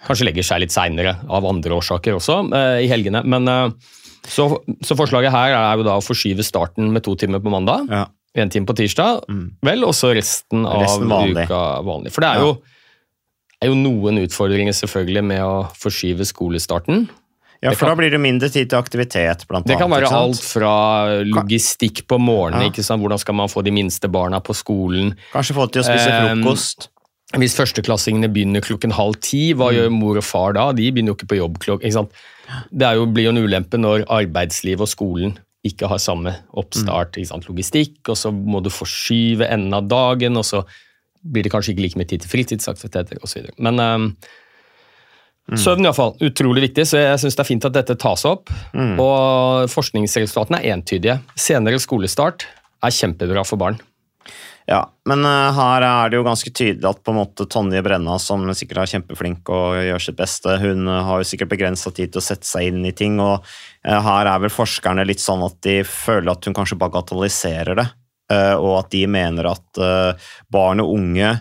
kanskje 0.07 0.23
legger 0.29 0.45
seg 0.47 0.61
litt 0.63 0.71
seinere 0.71 1.17
av 1.27 1.43
andre 1.49 1.75
årsaker 1.75 2.15
også 2.15 2.37
eh, 2.55 2.85
i 2.85 2.87
helgene. 2.87 3.19
Men 3.27 3.49
eh, 3.51 3.73
så, 4.23 4.45
så 4.87 4.95
forslaget 4.95 5.35
her 5.35 5.51
er 5.51 5.75
jo 5.81 5.83
da 5.83 5.97
å 5.99 6.05
forskyve 6.05 6.45
starten 6.47 6.93
med 6.95 7.03
to 7.03 7.17
timer 7.19 7.43
på 7.43 7.51
mandag. 7.51 7.91
Ja. 7.91 8.05
En 8.39 8.47
time 8.53 8.63
på 8.69 8.77
tirsdag, 8.79 9.25
vel, 9.67 9.83
og 9.83 9.91
så 9.97 10.13
resten 10.15 10.63
av 10.63 10.79
Resten 10.85 11.09
vanlig. 11.11 11.43
uka 11.49 11.59
vanlig. 11.83 12.13
For 12.15 12.23
det 12.23 12.29
er 12.29 12.43
jo, 12.45 12.53
er 13.59 13.67
jo 13.73 13.75
noen 13.83 14.21
utfordringer 14.23 14.79
selvfølgelig 14.79 15.23
med 15.33 15.43
å 15.43 15.55
forskyve 15.75 16.23
skolestarten. 16.29 17.09
Ja, 17.61 17.71
for 17.71 17.85
kan- 17.85 17.89
da 17.89 17.95
blir 18.01 18.11
det 18.11 18.19
mindre 18.21 18.49
tid 18.49 18.69
til 18.69 18.77
aktivitet, 18.79 19.47
blant 19.47 19.65
Det 19.67 19.77
kan 19.77 19.91
annet. 19.91 19.97
være 19.97 20.07
ikke 20.07 20.09
sant? 20.09 20.29
alt 20.29 20.43
fra 20.43 21.23
logistikk 21.23 22.07
på 22.07 22.19
morgenen, 22.19 22.71
Ja. 22.73 22.97
hvordan 22.97 23.19
skal 23.19 23.35
man 23.35 23.47
få 23.49 23.63
de 23.63 23.71
minste 23.71 24.07
barna 24.09 24.39
på 24.39 24.53
skolen. 24.55 25.15
Kanskje 25.33 25.55
få 25.55 25.71
til 25.71 25.81
å 25.81 25.85
spise 25.85 26.09
frokost. 26.09 26.43
frokost. 26.43 26.87
Hvis 27.37 27.53
førsteklassingene 27.55 28.31
begynner 28.33 28.61
klokken 28.61 28.91
halv 28.91 29.19
ti, 29.21 29.53
hva 29.53 29.71
gjør 29.71 29.91
mor 29.91 30.17
og 30.17 30.23
far 30.23 30.53
da? 30.53 30.71
De 30.71 30.91
begynner 30.91 31.13
jo 31.13 31.15
ikke 31.15 31.27
på 31.27 31.37
jobb 31.37 31.91
sant? 31.93 32.11
Det 32.75 32.95
jo, 32.95 33.05
blir 33.05 33.23
jo 33.25 33.29
en 33.29 33.43
ulempe 33.47 33.77
når 33.77 34.05
arbeidsliv 34.07 34.81
og 34.81 34.87
skolen 34.87 35.37
ikke 35.63 35.87
har 35.87 35.99
samme 35.99 36.35
oppstart. 36.57 37.19
Sant? 37.27 37.45
Logistikk, 37.45 37.97
og 38.07 38.15
så 38.15 38.31
må 38.33 38.63
du 38.63 38.69
forskyve 38.71 39.47
enden 39.51 39.73
av 39.73 39.87
dagen, 39.87 40.37
og 40.37 40.43
så 40.43 40.65
blir 41.29 41.43
det 41.43 41.51
kanskje 41.51 41.75
ikke 41.75 41.81
like 41.81 41.97
mye 41.99 42.07
tid 42.07 42.21
til 42.21 42.29
fritidsaktiviteter 42.31 43.19
osv. 43.21 43.49
Men 43.59 44.15
ehm, 45.51 45.59
søvn 45.59 45.87
iallfall, 45.87 46.15
utrolig 46.25 46.67
viktig, 46.69 46.87
så 46.89 47.01
jeg 47.01 47.19
syns 47.23 47.37
det 47.37 47.43
er 47.43 47.49
fint 47.49 47.67
at 47.69 47.75
dette 47.75 47.97
tas 47.99 48.25
opp. 48.29 48.53
Og 48.75 49.69
forskningsresultatene 49.73 50.63
er 50.63 50.77
entydige. 50.77 51.19
Senere 51.39 51.81
skolestart 51.81 52.47
er 52.85 52.95
kjempebra 52.95 53.43
for 53.47 53.59
barn. 53.61 53.79
Ja, 54.69 54.83
men 55.09 55.23
eh, 55.25 55.55
her 55.57 55.81
er 55.81 56.11
det 56.11 56.19
jo 56.19 56.25
ganske 56.27 56.51
tydelig 56.53 56.85
at 56.85 56.99
på 57.01 57.13
en 57.13 57.17
måte 57.17 57.47
Tonje 57.49 57.81
Brenna, 57.85 58.19
som 58.21 58.43
sikkert 58.53 58.83
er 58.83 58.91
kjempeflink 58.91 59.49
og 59.49 59.79
gjør 59.81 60.03
sitt 60.03 60.19
beste, 60.19 60.59
hun 60.61 60.85
eh, 60.85 61.05
har 61.07 61.21
jo 61.21 61.25
sikkert 61.25 61.49
begrensa 61.55 61.89
tid 61.89 62.13
til 62.13 62.21
å 62.21 62.25
sette 62.27 62.45
seg 62.45 62.69
inn 62.69 62.85
i 62.85 62.93
ting, 62.93 63.17
og 63.23 63.47
eh, 63.81 63.97
her 63.97 64.29
er 64.29 64.43
vel 64.43 64.53
forskerne 64.53 65.07
litt 65.09 65.23
sånn 65.23 65.41
at 65.47 65.57
de 65.65 65.79
føler 65.89 66.29
at 66.35 66.45
hun 66.45 66.57
kanskje 66.57 66.77
bagatelliserer 66.85 67.81
det, 67.81 67.87
og 68.29 68.73
at 68.75 68.91
de 68.93 68.99
mener 69.09 69.47
at 69.49 69.79
barn 70.53 70.83
og 70.83 70.91
unge 70.93 71.31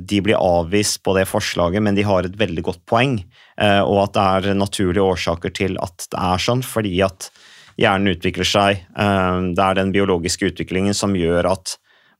de 0.00 0.20
blir 0.24 0.38
avvist 0.40 1.02
på 1.04 1.12
det 1.16 1.26
forslaget, 1.28 1.82
men 1.84 1.94
de 1.94 2.04
har 2.08 2.24
et 2.24 2.38
veldig 2.40 2.62
godt 2.64 2.80
poeng, 2.88 3.18
eh, 3.60 3.82
og 3.84 4.06
at 4.06 4.14
det 4.16 4.50
er 4.50 4.60
naturlige 4.60 5.04
årsaker 5.04 5.52
til 5.52 5.76
at 5.82 6.06
det 6.10 6.22
er 6.22 6.38
sånn, 6.40 6.62
fordi 6.64 6.94
at 7.04 7.28
hjernen 7.76 8.14
utvikler 8.14 8.48
seg. 8.48 8.84
eh, 8.96 9.40
Det 9.52 9.60
er 9.64 9.74
den 9.74 9.92
biologiske 9.92 10.48
utviklingen 10.52 10.94
som 10.96 11.12
gjør 11.14 11.50
at 11.52 11.76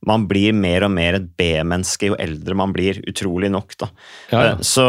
man 0.06 0.26
blir 0.28 0.52
mer 0.52 0.85
og 0.85 0.90
mer 0.92 1.16
et 1.16 1.30
B-menneske 1.40 2.11
jo 2.11 2.16
eldre 2.20 2.54
man 2.54 2.75
blir, 2.76 3.00
utrolig 3.08 3.49
nok. 3.50 3.73
da. 3.80 3.88
Ja, 4.30 4.42
ja. 4.44 4.50
Eh, 4.52 4.61
Så, 4.61 4.85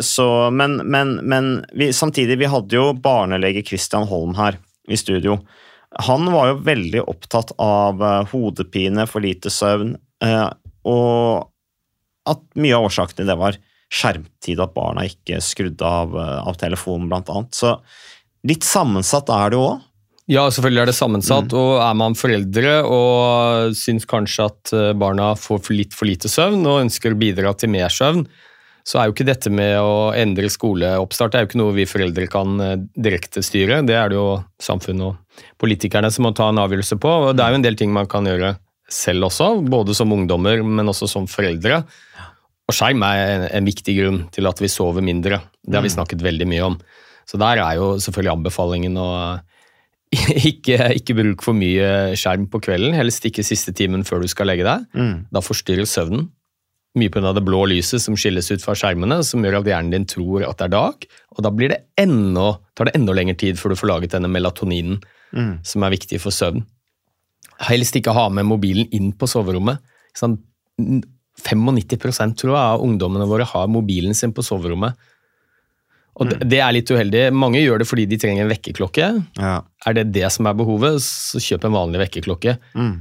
så, 0.00 0.50
men 0.50 0.78
men, 0.88 1.20
men 1.22 1.66
vi, 1.76 1.92
samtidig, 1.92 2.38
vi 2.40 2.48
hadde 2.50 2.74
jo 2.74 2.94
barnelege 2.94 3.62
Christian 3.68 4.08
Holm 4.08 4.34
her 4.34 4.56
i 4.88 4.96
studio. 4.96 5.36
Han 6.08 6.32
var 6.32 6.48
jo 6.48 6.62
veldig 6.64 7.04
opptatt 7.04 7.52
av 7.60 8.00
eh, 8.02 8.24
hodepine, 8.32 9.06
for 9.06 9.20
lite 9.20 9.52
søvn, 9.52 9.94
eh, 10.24 10.48
og 10.88 11.52
at 12.26 12.42
mye 12.58 12.76
av 12.76 12.88
årsaken 12.88 13.20
til 13.20 13.30
det 13.30 13.38
var 13.40 13.58
skjermtid, 13.92 14.60
at 14.62 14.74
barna 14.74 15.06
ikke 15.06 15.40
skrudde 15.44 15.86
av, 15.86 16.16
eh, 16.18 16.38
av 16.48 16.56
telefonen, 16.58 17.08
blant 17.10 17.28
annet. 17.30 17.54
Så 17.54 17.76
litt 18.46 18.66
sammensatt 18.66 19.30
er 19.30 19.54
det 19.54 19.60
òg. 19.60 19.84
Ja, 20.26 20.48
selvfølgelig 20.50 20.82
er 20.82 20.88
det 20.90 20.96
sammensatt, 20.98 21.52
og 21.54 21.76
er 21.78 21.94
man 21.94 22.16
foreldre 22.18 22.80
og 22.82 23.76
syns 23.78 24.08
kanskje 24.10 24.48
at 24.50 24.72
eh, 24.74 24.92
barna 24.98 25.34
får 25.38 25.62
for 25.62 25.78
litt 25.78 25.94
for 25.94 26.10
lite 26.10 26.30
søvn 26.30 26.66
og 26.66 26.82
ønsker 26.82 27.14
å 27.14 27.20
bidra 27.20 27.54
til 27.54 27.70
mer 27.70 27.92
søvn, 27.94 28.24
så 28.86 28.98
er 28.98 29.06
jo 29.06 29.14
ikke 29.14 29.26
dette 29.26 29.50
med 29.50 29.78
å 29.82 30.10
endre 30.14 30.50
skoleoppstart 30.50 31.32
det 31.32 31.38
er 31.38 31.44
jo 31.44 31.48
ikke 31.50 31.60
noe 31.62 31.74
vi 31.74 31.86
foreldre 31.90 32.26
kan 32.30 32.58
eh, 32.62 32.74
direkte 32.98 33.42
styre. 33.42 33.84
Det 33.86 33.94
er 33.94 34.10
det 34.10 34.18
jo 34.18 34.40
samfunnet 34.62 35.12
og 35.12 35.46
politikerne 35.62 36.10
som 36.10 36.26
må 36.26 36.34
ta 36.34 36.50
en 36.50 36.62
avgjørelse 36.62 36.98
på. 37.02 37.14
og 37.28 37.38
Det 37.38 37.46
er 37.46 37.54
jo 37.54 37.60
en 37.60 37.66
del 37.66 37.78
ting 37.78 37.94
man 37.94 38.10
kan 38.10 38.26
gjøre 38.26 38.56
selv 38.90 39.26
også, 39.30 39.48
både 39.66 39.94
som 39.98 40.12
ungdommer, 40.14 40.62
men 40.62 40.90
også 40.90 41.08
som 41.10 41.26
foreldre. 41.30 41.84
Og 42.66 42.74
skjerm 42.74 43.02
er 43.06 43.20
en, 43.24 43.44
en 43.60 43.68
viktig 43.68 43.94
grunn 44.00 44.22
til 44.34 44.48
at 44.50 44.60
vi 44.62 44.70
sover 44.70 45.04
mindre. 45.04 45.40
Det 45.62 45.78
har 45.78 45.84
vi 45.84 45.92
snakket 45.92 46.24
veldig 46.24 46.48
mye 46.50 46.64
om. 46.72 46.78
Så 47.26 47.38
der 47.42 47.60
er 47.62 47.78
jo 47.78 47.92
selvfølgelig 48.02 48.32
anbefalingen 48.36 48.98
å 48.98 49.10
ikke, 50.50 50.78
ikke 51.00 51.16
bruk 51.18 51.42
for 51.42 51.56
mye 51.58 52.14
skjerm 52.18 52.46
på 52.50 52.60
kvelden, 52.62 52.94
helst 52.94 53.24
ikke 53.26 53.44
siste 53.46 53.74
timen 53.74 54.06
før 54.06 54.22
du 54.22 54.30
skal 54.30 54.50
legge 54.50 54.66
deg. 54.66 54.86
Da 55.34 55.42
forstyrrer 55.42 55.88
søvnen. 55.90 56.28
Mye 56.96 57.12
pga. 57.12 57.34
det 57.36 57.44
blå 57.44 57.66
lyset 57.68 58.00
som 58.00 58.14
skilles 58.16 58.48
ut 58.48 58.62
fra 58.62 58.72
skjermene, 58.78 59.18
som 59.26 59.42
gjør 59.44 59.58
at 59.58 59.68
hjernen 59.68 59.92
din 59.92 60.06
tror 60.08 60.46
at 60.46 60.56
det 60.62 60.70
er 60.70 60.72
dag. 60.72 61.08
Og 61.36 61.42
da 61.44 61.52
blir 61.52 61.74
det 61.74 61.82
enda, 62.00 62.54
tar 62.74 62.88
det 62.88 62.96
enda 62.96 63.12
lengre 63.12 63.36
tid 63.36 63.58
før 63.60 63.74
du 63.74 63.80
får 63.82 63.90
laget 63.90 64.14
denne 64.14 64.30
melatoninen, 64.32 65.02
som 65.66 65.84
er 65.84 65.92
viktig 65.92 66.22
for 66.22 66.32
søvn. 66.32 66.64
Helst 67.68 67.98
ikke 67.98 68.14
ha 68.16 68.28
med 68.32 68.48
mobilen 68.48 68.88
inn 68.96 69.12
på 69.12 69.28
soverommet. 69.28 69.82
Sånn, 70.16 70.38
95% 71.44 72.38
tror 72.40 72.54
jeg 72.54 72.76
av 72.76 72.84
ungdommene 72.84 73.28
våre 73.28 73.46
har 73.48 73.68
mobilen 73.70 74.16
sin 74.16 74.32
på 74.34 74.44
soverommet. 74.46 74.96
Og 76.16 76.30
det, 76.30 76.38
det 76.48 76.62
er 76.64 76.72
litt 76.72 76.88
uheldig. 76.88 77.26
Mange 77.36 77.60
gjør 77.60 77.82
det 77.82 77.88
fordi 77.90 78.06
de 78.08 78.18
trenger 78.20 78.46
en 78.46 78.52
vekkerklokke. 78.54 79.10
Ja. 79.36 79.58
Er 79.86 79.98
det 79.98 80.06
det 80.14 80.30
som 80.32 80.48
er 80.48 80.56
behovet, 80.56 81.02
så 81.04 81.42
kjøp 81.42 81.68
en 81.68 81.76
vanlig 81.76 82.00
vekkerklokke. 82.06 82.56
Mm. 82.72 82.94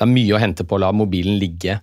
Det 0.00 0.06
er 0.06 0.12
mye 0.14 0.36
å 0.36 0.40
hente 0.40 0.64
på 0.64 0.78
å 0.78 0.80
la 0.80 0.88
mobilen 0.96 1.36
ligge 1.40 1.76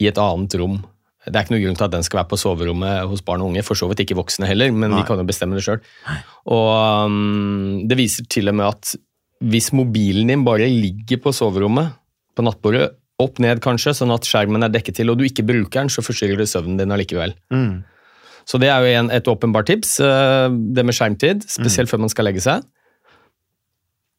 i 0.00 0.08
et 0.08 0.20
annet 0.20 0.56
rom. 0.60 0.78
Det 1.24 1.36
er 1.36 1.44
ikke 1.44 1.54
noe 1.54 1.62
grunn 1.62 1.76
til 1.76 1.86
at 1.86 1.92
den 1.94 2.04
skal 2.04 2.20
være 2.20 2.30
på 2.32 2.40
soverommet 2.40 3.04
hos 3.08 3.22
barn 3.24 3.44
og 3.44 3.52
unge, 3.52 3.64
for 3.64 3.78
så 3.78 3.88
vidt 3.88 4.02
ikke 4.04 4.16
voksne 4.18 4.48
heller, 4.48 4.72
men 4.72 4.90
Nei. 4.92 5.00
vi 5.00 5.08
kan 5.08 5.20
jo 5.20 5.28
bestemme 5.28 5.56
det 5.56 5.64
sjøl. 5.64 5.80
Og 6.52 6.70
um, 7.08 7.84
det 7.88 7.96
viser 8.00 8.28
til 8.32 8.52
og 8.52 8.56
med 8.58 8.68
at 8.68 8.94
hvis 9.44 9.70
mobilen 9.76 10.32
din 10.32 10.44
bare 10.44 10.68
ligger 10.68 11.20
på 11.24 11.32
soverommet, 11.36 11.92
på 12.34 12.44
nattbordet, 12.44 12.90
opp 13.22 13.40
ned 13.42 13.60
kanskje, 13.62 13.94
sånn 13.94 14.12
at 14.14 14.26
skjermen 14.26 14.66
er 14.66 14.72
dekket 14.74 14.98
til, 14.98 15.12
og 15.12 15.18
du 15.20 15.26
ikke 15.26 15.46
bruker 15.46 15.84
den, 15.84 15.92
så 15.92 16.02
forstyrrer 16.02 16.40
det 16.40 16.48
søvnen 16.50 16.80
din 16.80 16.94
allikevel. 16.94 17.34
Mm. 17.54 17.84
Så 18.48 18.60
det 18.60 18.70
er 18.70 18.84
jo 18.84 18.96
en, 19.00 19.10
et 19.14 19.28
åpenbart 19.30 19.68
tips, 19.70 19.98
eh, 20.04 20.48
det 20.76 20.84
med 20.84 20.96
skjermtid, 20.96 21.46
spesielt 21.48 21.90
før 21.90 22.02
man 22.04 22.12
skal 22.12 22.28
legge 22.28 22.42
seg. 22.44 22.64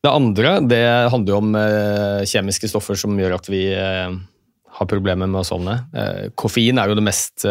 Det 0.05 0.13
andre 0.13 0.59
det 0.69 0.85
handler 1.11 1.33
jo 1.33 1.41
om 1.41 1.57
eh, 1.57 2.23
kjemiske 2.29 2.69
stoffer 2.69 2.97
som 2.99 3.17
gjør 3.19 3.37
at 3.39 3.49
vi 3.49 3.67
eh, 3.73 4.15
har 4.75 4.89
problemer 4.91 5.29
med 5.29 5.41
å 5.41 5.47
sovne. 5.47 5.77
Koffein 6.37 6.81
er 6.81 6.91
jo 6.91 6.97
det 6.97 7.05
mest 7.05 7.45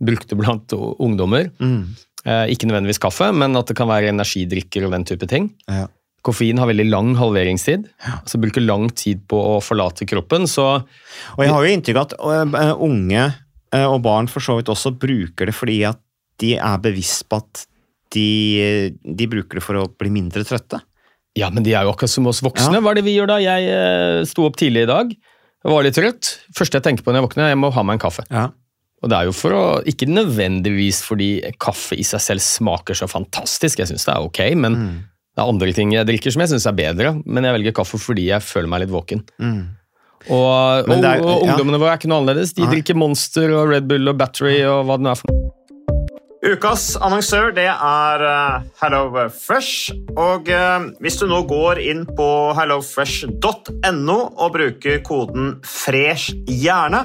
brukte 0.00 0.38
blant 0.38 0.72
ungdommer. 0.72 1.50
Mm. 1.60 1.92
ikke 2.24 2.70
nødvendigvis 2.70 3.02
kaffe, 3.04 3.28
men 3.36 3.52
at 3.60 3.68
det 3.68 3.76
kan 3.76 3.90
være 3.90 4.08
energidrikker 4.14 4.86
og 4.86 4.94
den 4.96 5.04
type 5.04 5.28
ting. 5.28 5.50
Ja. 5.68 5.84
Koffein 6.26 6.58
har 6.58 6.68
veldig 6.68 6.88
lang 6.90 7.12
halveringstid, 7.16 7.86
altså 8.18 8.40
bruker 8.42 8.64
lang 8.64 8.88
tid 8.98 9.20
på 9.30 9.38
å 9.38 9.58
forlate 9.64 10.04
kroppen. 10.10 10.48
Så 10.50 10.64
Og 11.36 11.44
jeg 11.44 11.52
har 11.54 11.64
jo 11.64 11.76
inntrykk 11.76 12.00
av 12.00 12.08
at 12.08 12.76
unge 12.82 13.24
og 13.86 13.98
barn 14.02 14.28
for 14.32 14.40
så 14.44 14.56
vidt 14.58 14.70
også 14.72 14.94
bruker 14.98 15.46
det 15.50 15.54
fordi 15.54 15.82
at 15.88 16.00
de 16.40 16.54
er 16.58 16.78
bevisst 16.82 17.26
på 17.28 17.38
at 17.42 17.64
de, 18.14 18.92
de 19.04 19.26
bruker 19.28 19.58
det 19.58 19.64
for 19.64 19.76
å 19.76 19.88
bli 20.00 20.10
mindre 20.14 20.44
trøtte. 20.48 20.80
ja, 21.38 21.50
men 21.54 21.62
de 21.62 21.74
er 21.76 21.84
jo 21.86 21.92
akkurat 21.92 22.10
som 22.10 22.26
oss 22.30 22.40
voksne. 22.42 22.78
Ja. 22.78 22.80
Hva 22.82 22.90
er 22.94 22.98
det 22.98 23.04
vi 23.06 23.14
gjør 23.18 23.28
da? 23.30 23.36
Jeg 23.42 24.24
sto 24.30 24.46
opp 24.48 24.56
tidlig 24.58 24.86
i 24.86 24.90
dag, 24.90 25.12
var 25.68 25.84
litt 25.84 25.94
trøtt. 25.98 26.32
Første 26.56 26.78
jeg 26.80 26.86
tenker 26.86 27.04
på 27.04 27.12
når 27.12 27.20
jeg 27.20 27.26
våkner, 27.28 27.50
jeg 27.52 27.60
må 27.60 27.70
ha 27.74 27.84
meg 27.86 27.98
en 27.98 28.02
kaffe. 28.08 28.24
Ja. 28.32 28.48
Og 29.02 29.12
det 29.12 29.18
er 29.20 29.28
jo 29.28 29.34
for 29.36 29.54
å, 29.54 29.62
ikke 29.86 30.08
nødvendigvis 30.10 31.02
fordi 31.06 31.28
kaffe 31.62 31.94
i 31.94 32.02
seg 32.06 32.22
selv 32.24 32.42
smaker 32.42 32.96
så 32.98 33.06
fantastisk, 33.10 33.78
jeg 33.84 33.92
syns 33.92 34.08
det 34.08 34.14
er 34.16 34.24
ok, 34.26 34.40
men 34.58 34.78
Mm. 34.78 34.98
Det 35.38 35.44
er 35.44 35.50
andre 35.52 35.70
ting 35.70 35.92
jeg 35.94 36.06
drikker 36.08 36.34
som 36.34 36.42
jeg 36.42 36.50
syns 36.50 36.64
er 36.66 36.74
bedre, 36.74 37.10
men 37.22 37.44
jeg 37.46 37.54
velger 37.54 37.74
kaffe 37.78 37.98
fordi 38.02 38.24
jeg 38.32 38.42
føler 38.42 38.70
meg 38.72 38.80
litt 38.82 38.90
våken. 38.90 39.20
Og, 39.38 40.34
og, 40.34 40.90
er- 40.98 41.22
og 41.22 41.28
ja. 41.30 41.36
ungdommene 41.52 41.78
våre 41.78 41.92
er 41.94 42.00
ikke 42.00 42.10
noe 42.10 42.24
annerledes. 42.24 42.56
De 42.56 42.64
Nei. 42.64 42.72
drikker 42.74 42.98
Monster 42.98 43.54
og 43.54 43.70
Red 43.70 43.86
Bull 43.86 44.10
og 44.10 44.18
Battery 44.18 44.56
og 44.66 44.88
hva 44.88 44.96
det 44.98 45.06
nå 45.06 45.12
er 45.14 45.20
for 45.20 45.30
noe. 45.30 45.44
Ukas 46.48 46.92
annonsør 47.02 47.52
det 47.54 47.68
er 47.70 48.22
uh, 48.26 48.66
HelloFresh. 48.82 49.94
Og 50.18 50.50
eh, 50.50 50.90
hvis 51.02 51.18
du 51.22 51.26
nå 51.30 51.40
går 51.50 51.80
inn 51.82 52.04
på 52.18 52.28
hellofresh.no 52.58 54.18
og 54.26 54.52
bruker 54.54 55.00
koden 55.06 55.56
FRESH 55.66 56.32
gjerne, 56.50 57.04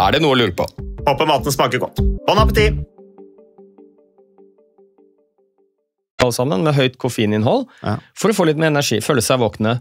Er 0.00 0.14
det 0.16 0.22
noe 0.24 0.32
å 0.32 0.38
lure 0.40 0.54
på? 0.56 0.64
Håper 1.06 1.28
maten 1.28 1.52
smaker 1.54 1.82
godt. 1.82 2.00
Bon 2.28 2.40
appétit! 2.40 2.86
alle 6.20 6.34
sammen, 6.36 6.60
med 6.60 6.74
høyt 6.76 6.98
koffeininnhold, 7.00 7.62
Ja. 7.80 7.94
for 8.14 8.28
å 8.28 8.34
få 8.36 8.44
litt 8.44 8.58
mer 8.60 8.68
energi, 8.68 8.98
føle 9.00 9.22
seg 9.24 9.38
våkne. 9.40 9.80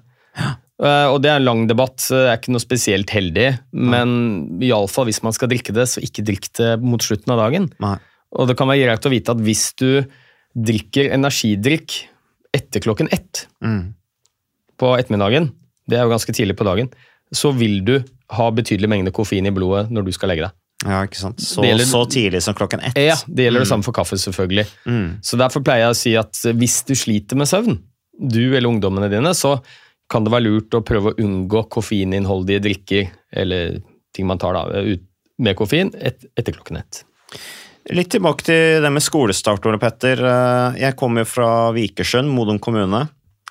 Eh, 0.82 1.08
og 1.12 1.22
det 1.22 1.32
er 1.32 1.36
en 1.36 1.44
lang 1.44 1.68
debatt, 1.68 1.98
det 2.08 2.16
er 2.30 2.38
ikke 2.38 2.54
noe 2.56 2.64
spesielt 2.64 3.10
heldig, 3.12 3.60
men 3.74 4.48
iallfall 4.64 5.04
hvis 5.10 5.20
man 5.22 5.34
skal 5.36 5.50
drikke 5.50 5.74
det, 5.76 5.84
så 5.92 6.00
ikke 6.00 6.24
drikk 6.24 6.48
det 6.56 6.82
mot 6.82 7.02
slutten 7.04 7.34
av 7.36 7.40
dagen. 7.44 7.68
Nei. 7.84 7.98
Og 8.32 8.48
det 8.48 8.56
kan 8.56 8.70
være 8.70 8.86
greit 8.88 9.04
å 9.06 9.12
vite 9.12 9.30
at 9.36 9.38
hvis 9.44 9.76
du 9.76 10.06
drikker 10.56 11.12
energidrikk 11.12 12.06
etter 12.56 12.80
klokken 12.80 13.12
ett 13.12 13.46
Mm. 13.62 13.94
på 14.80 14.96
ettermiddagen, 14.98 15.52
det 15.90 16.00
er 16.00 16.04
jo 16.08 16.16
ganske 16.16 16.32
tidlig 16.32 16.56
på 16.56 16.64
dagen, 16.64 16.90
så 17.34 17.52
vil 17.54 17.84
du 17.84 18.00
ha 18.36 18.50
betydelig 18.54 18.90
mengde 18.92 19.12
koffein 19.16 19.46
i 19.50 19.52
blodet 19.56 19.88
når 19.92 20.06
du 20.06 20.12
skal 20.16 20.30
legge 20.34 20.48
deg. 20.48 20.56
Ja, 20.86 21.02
ikke 21.04 21.20
sant. 21.20 21.42
Så, 21.44 21.64
gjelder- 21.66 21.88
så 21.90 22.06
tidlig 22.08 22.40
som 22.46 22.56
klokken 22.56 22.80
ett. 22.88 22.96
Ja, 22.96 23.16
Det 23.28 23.44
gjelder 23.50 23.66
det 23.66 23.68
samme 23.68 23.84
for 23.84 23.92
kaffe, 23.98 24.16
selvfølgelig. 24.22 24.66
Mm. 24.88 25.08
Så 25.26 25.38
Derfor 25.38 25.64
pleier 25.66 25.88
jeg 25.90 25.96
å 25.96 26.00
si 26.00 26.14
at 26.16 26.40
hvis 26.56 26.78
du 26.88 26.94
sliter 26.96 27.36
med 27.36 27.48
søvn, 27.52 27.80
du 28.20 28.56
eller 28.56 28.70
ungdommene 28.70 29.10
dine, 29.12 29.34
så 29.36 29.58
kan 30.10 30.24
det 30.26 30.32
være 30.32 30.46
lurt 30.48 30.74
å 30.74 30.82
prøve 30.86 31.12
å 31.12 31.18
unngå 31.20 31.66
koffeininnholdige 31.70 32.62
drikker 32.64 33.10
eller 33.34 33.82
ting 34.16 34.26
man 34.26 34.40
tar 34.42 34.54
da, 34.58 34.64
ut 34.82 35.04
med 35.40 35.56
koffein 35.60 35.92
et, 36.00 36.24
etter 36.38 36.56
klokken 36.56 36.80
ett. 36.82 37.04
Litt 37.96 38.10
tilbake 38.12 38.44
til 38.46 38.82
det 38.84 38.90
med 38.92 39.02
skolestart, 39.02 39.66
Ole 39.66 39.80
Petter. 39.82 40.20
Eh, 40.26 40.80
Jeg 40.82 40.96
kommer 41.00 41.26
fra 41.26 41.72
Vikersund, 41.74 42.30
Modum 42.30 42.60
kommune. 42.60 43.08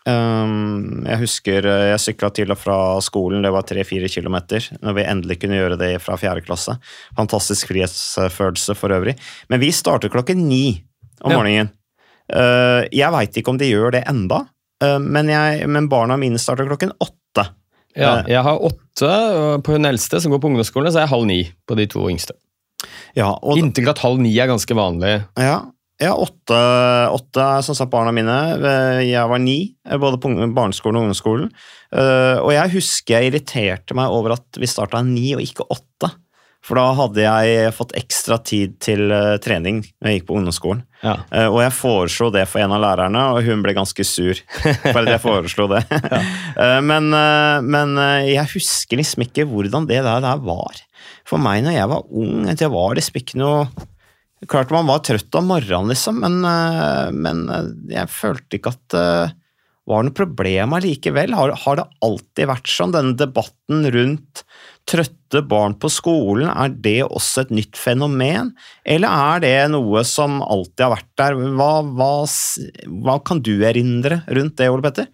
Um, 0.09 1.03
jeg 1.05 1.21
husker 1.21 1.67
eh, 1.69 1.83
jeg 1.91 2.01
sykla 2.01 2.31
til 2.33 2.53
og 2.55 2.57
fra 2.61 2.77
skolen, 3.05 3.43
det 3.45 3.51
var 3.53 3.67
tre-fire 3.69 4.09
kilometer, 4.09 4.65
når 4.81 4.95
vi 4.97 5.05
endelig 5.05 5.37
kunne 5.43 5.59
gjøre 5.59 5.77
det 5.81 5.91
fra 6.01 6.17
fjerde 6.21 6.45
klasse. 6.47 6.79
Fantastisk 7.19 7.69
frihetsfølelse 7.69 8.77
for 8.79 8.95
øvrig. 8.97 9.17
Men 9.53 9.61
vi 9.61 9.69
starter 9.77 10.09
klokken 10.13 10.47
ni 10.49 10.63
om 11.21 11.33
Ja. 11.35 11.37
morgenen. 11.43 11.71
Uh, 12.33 12.85
jeg 12.93 13.13
veit 13.13 13.37
ikke 13.41 13.53
om 13.53 13.59
de 13.61 13.69
gjør 13.71 13.93
det 13.99 14.05
enda, 14.09 14.43
uh, 14.85 14.99
men, 15.01 15.29
jeg, 15.33 15.69
men 15.69 15.89
barna 15.93 16.17
mine 16.21 16.41
starter 16.41 16.69
klokken 16.69 16.93
åtte. 17.01 17.49
Ja, 17.97 18.19
Eh. 18.21 18.25
jeg 18.31 18.43
har 18.45 18.61
åtte 18.63 19.63
på 19.65 19.73
hun 19.75 19.85
eldste, 19.89 20.21
som 20.23 20.31
går 20.31 20.39
på 20.41 20.51
ungdomsskolen, 20.53 20.93
så 20.93 21.01
er 21.01 21.07
jeg 21.09 21.15
halv 21.17 21.27
ni 21.27 21.39
på 21.67 21.75
de 21.77 21.87
to 21.91 22.05
yngste. 22.09 22.37
Ja, 23.17 23.33
og, 23.43 23.57
Inntil 23.59 23.89
at 23.91 23.99
halv 24.05 24.21
ni 24.23 24.31
er 24.39 24.47
ganske 24.47 24.71
vanlig. 24.77 25.25
ja, 25.37 25.63
ja 26.03 26.13
åtte, 26.15 26.59
åtte 27.15 27.43
er 27.43 27.65
som 27.67 27.75
sagt 27.79 27.91
barna 27.93 28.13
mine. 28.15 28.37
Eh, 28.59 29.01
Jeg 29.11 29.29
var 29.31 29.43
ni, 29.43 29.75
eh, 29.89 29.99
både 29.99 30.21
på 30.23 30.31
barneskolen 30.55 31.01
og 31.01 31.09
ungdomsskolen. 31.09 31.51
Uh, 31.89 32.37
og 32.45 32.51
jeg 32.53 32.75
husker 32.75 33.15
jeg 33.17 33.31
irriterte 33.31 33.95
meg 33.97 34.13
over 34.13 34.35
at 34.37 34.59
vi 34.61 34.69
starta 34.69 35.01
ni 35.03 35.31
og 35.35 35.41
ikke 35.41 35.65
åtte. 35.73 36.11
For 36.69 36.77
da 36.77 36.89
hadde 36.99 37.23
jeg 37.23 37.73
fått 37.73 37.95
ekstra 37.97 38.37
tid 38.45 38.75
til 38.83 39.13
eh, 39.15 39.37
trening 39.41 39.79
når 39.87 40.11
jeg 40.11 40.19
gikk 40.19 40.27
på 40.29 40.37
ungdomsskolen. 40.41 40.83
Ja. 41.05 41.15
Eh, 41.31 41.47
og 41.47 41.61
jeg 41.63 41.75
foreslo 41.79 42.29
det 42.35 42.43
for 42.51 42.61
en 42.61 42.75
av 42.77 42.83
lærerne, 42.83 43.23
og 43.33 43.47
hun 43.47 43.63
ble 43.65 43.73
ganske 43.79 44.05
sur 44.05 44.41
for 44.93 45.01
at 45.01 45.13
jeg 45.15 45.23
foreslo 45.23 45.69
det. 45.71 45.85
ja. 45.95 46.21
men 46.91 47.09
eh, 47.15 47.61
men 47.65 47.95
eh, 48.03 48.33
jeg 48.35 48.51
husker 48.57 49.01
liksom 49.01 49.25
ikke 49.29 49.47
hvordan 49.49 49.87
det 49.89 50.03
der, 50.03 50.21
der 50.25 50.43
var. 50.45 50.83
For 51.29 51.41
meg 51.41 51.63
når 51.65 51.79
jeg 51.79 51.93
var 51.95 52.11
ung, 52.11 52.51
det 52.51 52.73
var 52.75 52.99
liksom 52.99 53.23
ikke 53.23 53.41
noe 53.41 53.63
Klart 54.47 54.71
man 54.71 54.87
var 54.87 55.03
trøtt 55.03 55.35
om 55.35 55.49
morgenen, 55.51 55.91
liksom, 55.91 56.21
men, 56.23 56.39
eh, 56.47 57.11
men 57.11 57.45
eh, 57.51 57.71
jeg 57.97 58.13
følte 58.15 58.59
ikke 58.59 58.75
at 58.77 58.85
det 58.95 59.09
var 59.89 60.05
noe 60.05 60.15
problem 60.15 60.75
allikevel. 60.77 61.33
Har, 61.35 61.55
har 61.65 61.79
det 61.81 61.87
alltid 62.05 62.51
vært 62.51 62.69
sånn? 62.71 62.93
Denne 62.93 63.17
debatten 63.19 63.87
rundt 63.95 64.45
trøtte 64.89 65.43
barn 65.45 65.75
på 65.81 65.91
skolen, 65.93 66.49
er 66.49 66.73
det 66.73 67.01
også 67.07 67.45
et 67.45 67.55
nytt 67.59 67.79
fenomen? 67.79 68.53
Eller 68.89 69.09
er 69.09 69.43
det 69.45 69.57
noe 69.73 70.05
som 70.09 70.43
alltid 70.45 70.87
har 70.87 70.95
vært 70.95 71.11
der? 71.21 71.39
Hva, 71.59 71.73
hva, 71.85 72.13
hva 73.05 73.17
kan 73.25 73.43
du 73.45 73.55
erindre 73.69 74.23
rundt 74.29 74.57
det, 74.61 74.71
Ole 74.73 74.85
Petter? 74.85 75.09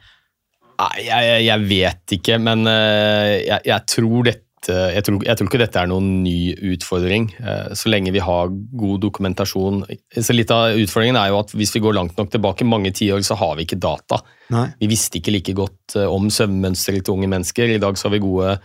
Nei, 0.75 1.05
jeg, 1.07 1.35
jeg, 1.47 1.67
vet 1.71 2.17
ikke, 2.17 2.39
men 2.43 2.67
eh, 2.67 3.45
jeg, 3.47 3.61
jeg 3.71 3.91
tror 3.95 4.27
dette 4.27 4.44
jeg 4.73 5.05
tror, 5.07 5.19
jeg 5.27 5.39
tror 5.39 5.49
ikke 5.49 5.61
dette 5.61 5.81
er 5.81 5.89
noen 5.91 6.23
ny 6.25 6.55
utfordring, 6.73 7.27
eh, 7.41 7.73
så 7.77 7.91
lenge 7.93 8.13
vi 8.15 8.23
har 8.23 8.53
god 8.53 9.03
dokumentasjon. 9.03 9.83
Så 10.15 10.37
litt 10.37 10.53
av 10.55 10.79
utfordringen 10.79 11.19
er 11.21 11.33
jo 11.33 11.41
at 11.43 11.53
hvis 11.57 11.75
vi 11.77 11.83
går 11.85 11.97
langt 11.99 12.17
nok 12.21 12.33
tilbake, 12.33 12.67
mange 12.69 12.93
tiår, 12.95 13.25
så 13.27 13.37
har 13.41 13.59
vi 13.59 13.67
ikke 13.67 13.81
data. 13.83 14.23
Nei. 14.55 14.69
Vi 14.81 14.91
visste 14.91 15.21
ikke 15.21 15.35
like 15.35 15.57
godt 15.57 15.99
eh, 15.99 16.09
om 16.09 16.31
søvnmønsteret 16.33 17.05
til 17.05 17.19
unge 17.19 17.31
mennesker. 17.33 17.75
I 17.75 17.83
dag 17.83 17.99
så 17.99 18.09
har 18.09 18.17
vi 18.17 18.25
gode, 18.25 18.57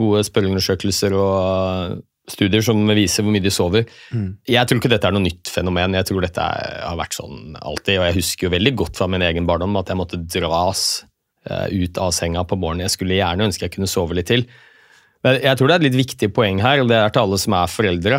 gode 0.00 0.24
spørreundersøkelser 0.26 1.16
og 1.18 1.38
eh, 1.38 1.96
studier 2.30 2.64
som 2.64 2.80
viser 2.96 3.24
hvor 3.24 3.34
mye 3.34 3.44
de 3.44 3.52
sover. 3.52 3.88
Jeg 4.48 4.68
tror 4.68 4.80
ikke 4.80 4.92
dette 4.92 5.08
er 5.08 5.16
noe 5.16 5.24
nytt 5.26 5.50
fenomen. 5.52 5.96
Jeg 5.98 6.08
tror 6.08 6.24
dette 6.24 6.44
har 6.44 7.00
vært 7.00 7.18
sånn 7.18 7.58
alltid. 7.60 7.98
Og 7.98 8.06
jeg 8.08 8.18
husker 8.20 8.48
jo 8.48 8.54
veldig 8.54 8.74
godt 8.80 9.00
fra 9.00 9.10
min 9.12 9.24
egen 9.26 9.48
barndom 9.48 9.76
at 9.80 9.92
jeg 9.92 10.00
måtte 10.00 10.22
dras 10.22 11.04
eh, 11.50 11.68
ut 11.84 12.00
av 12.00 12.14
senga 12.16 12.44
på 12.48 12.58
morgenen. 12.60 12.86
Jeg 12.88 12.96
skulle 12.96 13.18
gjerne 13.18 13.50
ønske 13.50 13.68
jeg 13.68 13.76
kunne 13.76 13.90
sove 13.90 14.16
litt 14.16 14.30
til. 14.32 14.46
Men 15.24 15.38
jeg 15.40 15.56
tror 15.58 15.70
det 15.70 15.74
er 15.74 15.80
et 15.82 15.88
litt 15.88 16.02
viktig 16.02 16.28
poeng 16.36 16.60
her, 16.60 16.82
og 16.82 16.90
det 16.90 16.98
er 17.00 17.12
til 17.14 17.24
alle 17.24 17.38
som 17.40 17.56
er 17.56 17.70
foreldre, 17.72 18.18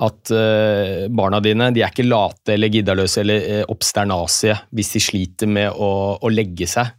at 0.00 0.32
eh, 0.32 1.04
barna 1.12 1.42
dine 1.44 1.68
de 1.76 1.82
er 1.84 1.92
ikke 1.92 2.08
late 2.08 2.54
eller 2.54 2.72
giddaløse 2.72 3.20
eller 3.20 3.68
obsternasie 3.70 4.56
hvis 4.72 4.94
de 4.96 5.02
sliter 5.04 5.50
med 5.50 5.76
å, 5.76 5.90
å 6.16 6.32
legge 6.32 6.66
seg 6.70 6.90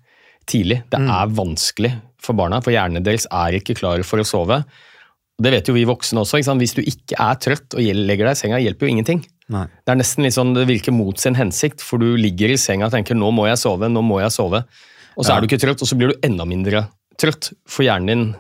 tidlig. 0.50 0.84
Det 0.92 1.02
er 1.02 1.34
vanskelig 1.36 1.92
for 2.22 2.38
barna, 2.38 2.62
for 2.62 2.74
hjernen 2.74 3.04
deres 3.04 3.28
er 3.34 3.58
ikke 3.58 3.76
klar 3.80 4.04
for 4.06 4.22
å 4.22 4.28
sove. 4.28 4.62
Det 5.42 5.50
vet 5.54 5.70
jo 5.70 5.74
vi 5.74 5.88
voksne 5.90 6.22
også. 6.22 6.38
Hvis 6.60 6.76
du 6.78 6.84
ikke 6.84 7.18
er 7.18 7.40
trøtt 7.42 7.74
og 7.74 7.82
legger 7.82 8.30
deg 8.30 8.36
i 8.36 8.40
senga, 8.44 8.60
hjelper 8.62 8.86
jo 8.86 8.94
ingenting. 8.94 9.24
Nei. 9.52 9.66
Det 9.82 9.94
er 9.94 10.00
nesten 10.00 10.26
litt 10.26 10.38
sånn, 10.38 10.54
det 10.56 10.68
virker 10.70 10.94
mot 10.94 11.18
sin 11.20 11.36
hensikt, 11.36 11.82
for 11.84 12.02
du 12.02 12.14
ligger 12.20 12.54
i 12.54 12.60
senga 12.62 12.88
og 12.88 12.94
tenker 12.94 13.18
'nå 13.18 13.32
må 13.34 13.48
jeg 13.50 13.58
sove', 13.60 13.90
'nå 13.90 14.04
må 14.06 14.22
jeg 14.22 14.32
sove'. 14.38 14.64
Og 15.18 15.26
så 15.26 15.30
Ja. 15.30 15.38
er 15.38 15.42
du 15.42 15.48
ikke 15.48 15.60
trøtt, 15.66 15.82
og 15.82 15.88
så 15.90 15.98
blir 15.98 16.14
du 16.14 16.20
enda 16.24 16.46
mindre 16.46 16.88
trøtt, 17.18 17.54
for 17.68 17.84
hjernen 17.84 18.08
din 18.08 18.36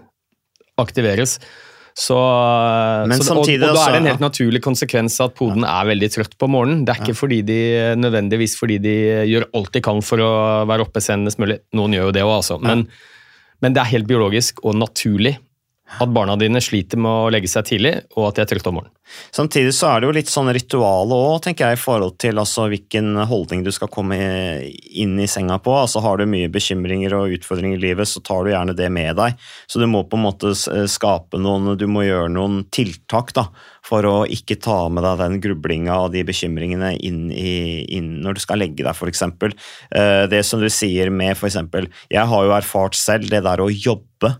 aktiveres. 0.83 1.37
Så, 1.91 2.15
så, 2.15 3.25
samtidig 3.27 3.65
og, 3.67 3.73
og 3.73 3.75
da 3.75 3.83
er 3.83 3.95
det 3.97 3.99
en 3.99 4.09
helt 4.13 4.23
naturlig 4.23 4.61
konsekvens 4.63 5.17
at 5.23 5.33
poden 5.35 5.65
er 5.67 5.89
veldig 5.89 6.09
trøtt 6.13 6.37
på 6.39 6.47
morgenen. 6.47 6.85
Det 6.87 6.93
er 6.93 7.01
ikke 7.03 7.17
fordi 7.19 7.41
de, 7.47 7.61
nødvendigvis 7.99 8.55
fordi 8.59 8.77
de 8.83 8.95
gjør 9.27 9.49
alt 9.59 9.73
de 9.75 9.83
kan 9.83 9.99
for 10.05 10.23
å 10.23 10.31
være 10.71 10.87
oppe 10.87 11.03
senest 11.03 11.41
mulig. 11.41 11.59
Noen 11.75 11.97
gjør 11.97 12.09
jo 12.09 12.15
det 12.15 12.23
òg, 12.23 12.35
altså. 12.37 12.59
Men, 12.63 12.85
men 13.61 13.75
det 13.75 13.83
er 13.83 13.91
helt 13.97 14.07
biologisk 14.09 14.63
og 14.63 14.79
naturlig 14.79 15.35
at 15.99 16.09
barna 16.13 16.37
dine 16.39 16.61
sliter 16.63 16.99
med 17.01 17.11
å 17.11 17.29
legge 17.33 17.49
seg 17.51 17.67
tidlig, 17.67 17.93
og 18.15 18.29
at 18.29 18.37
de 18.37 18.45
er 18.45 18.51
trøtte 18.53 18.71
om 18.71 18.77
morgenen. 18.79 18.95
Samtidig 19.35 19.73
så 19.75 19.89
er 19.89 19.99
det 19.99 20.07
jo 20.07 20.13
litt 20.15 20.29
sånn 20.31 20.51
ritual 20.55 21.11
òg, 21.11 21.41
tenker 21.43 21.67
jeg, 21.67 21.77
i 21.77 21.81
forhold 21.81 22.15
til 22.21 22.39
altså, 22.39 22.67
hvilken 22.71 23.17
holdning 23.27 23.65
du 23.65 23.71
skal 23.75 23.89
komme 23.91 24.15
inn 24.71 25.17
i 25.19 25.27
senga 25.27 25.57
på. 25.63 25.73
Altså 25.75 25.99
Har 26.03 26.19
du 26.21 26.29
mye 26.31 26.51
bekymringer 26.51 27.15
og 27.17 27.35
utfordringer 27.35 27.75
i 27.75 27.83
livet, 27.89 28.07
så 28.07 28.23
tar 28.23 28.45
du 28.45 28.53
gjerne 28.53 28.75
det 28.77 28.87
med 28.93 29.19
deg. 29.19 29.35
Så 29.67 29.81
du 29.81 29.87
må 29.91 30.05
på 30.07 30.19
en 30.19 30.25
måte 30.29 30.53
skape 30.55 31.39
noen 31.41 31.75
Du 31.79 31.87
må 31.91 32.05
gjøre 32.05 32.31
noen 32.31 32.61
tiltak 32.73 33.33
da, 33.35 33.47
for 33.85 34.07
å 34.07 34.15
ikke 34.29 34.59
ta 34.63 34.85
med 34.93 35.03
deg 35.05 35.19
den 35.21 35.39
grublinga 35.43 35.97
og 36.05 36.13
de 36.15 36.23
bekymringene 36.27 36.93
inn, 37.03 37.25
i, 37.33 37.83
inn 37.97 38.21
når 38.23 38.37
du 38.37 38.43
skal 38.45 38.61
legge 38.63 38.85
deg, 38.85 38.95
f.eks. 38.95 39.25
Det 40.31 40.41
som 40.47 40.63
du 40.63 40.69
sier 40.71 41.11
med 41.11 41.35
f.eks. 41.35 41.59
Jeg 42.11 42.31
har 42.31 42.47
jo 42.47 42.55
erfart 42.55 42.95
selv 42.97 43.27
det 43.31 43.43
der 43.43 43.63
å 43.63 43.69
jobbe 43.71 44.37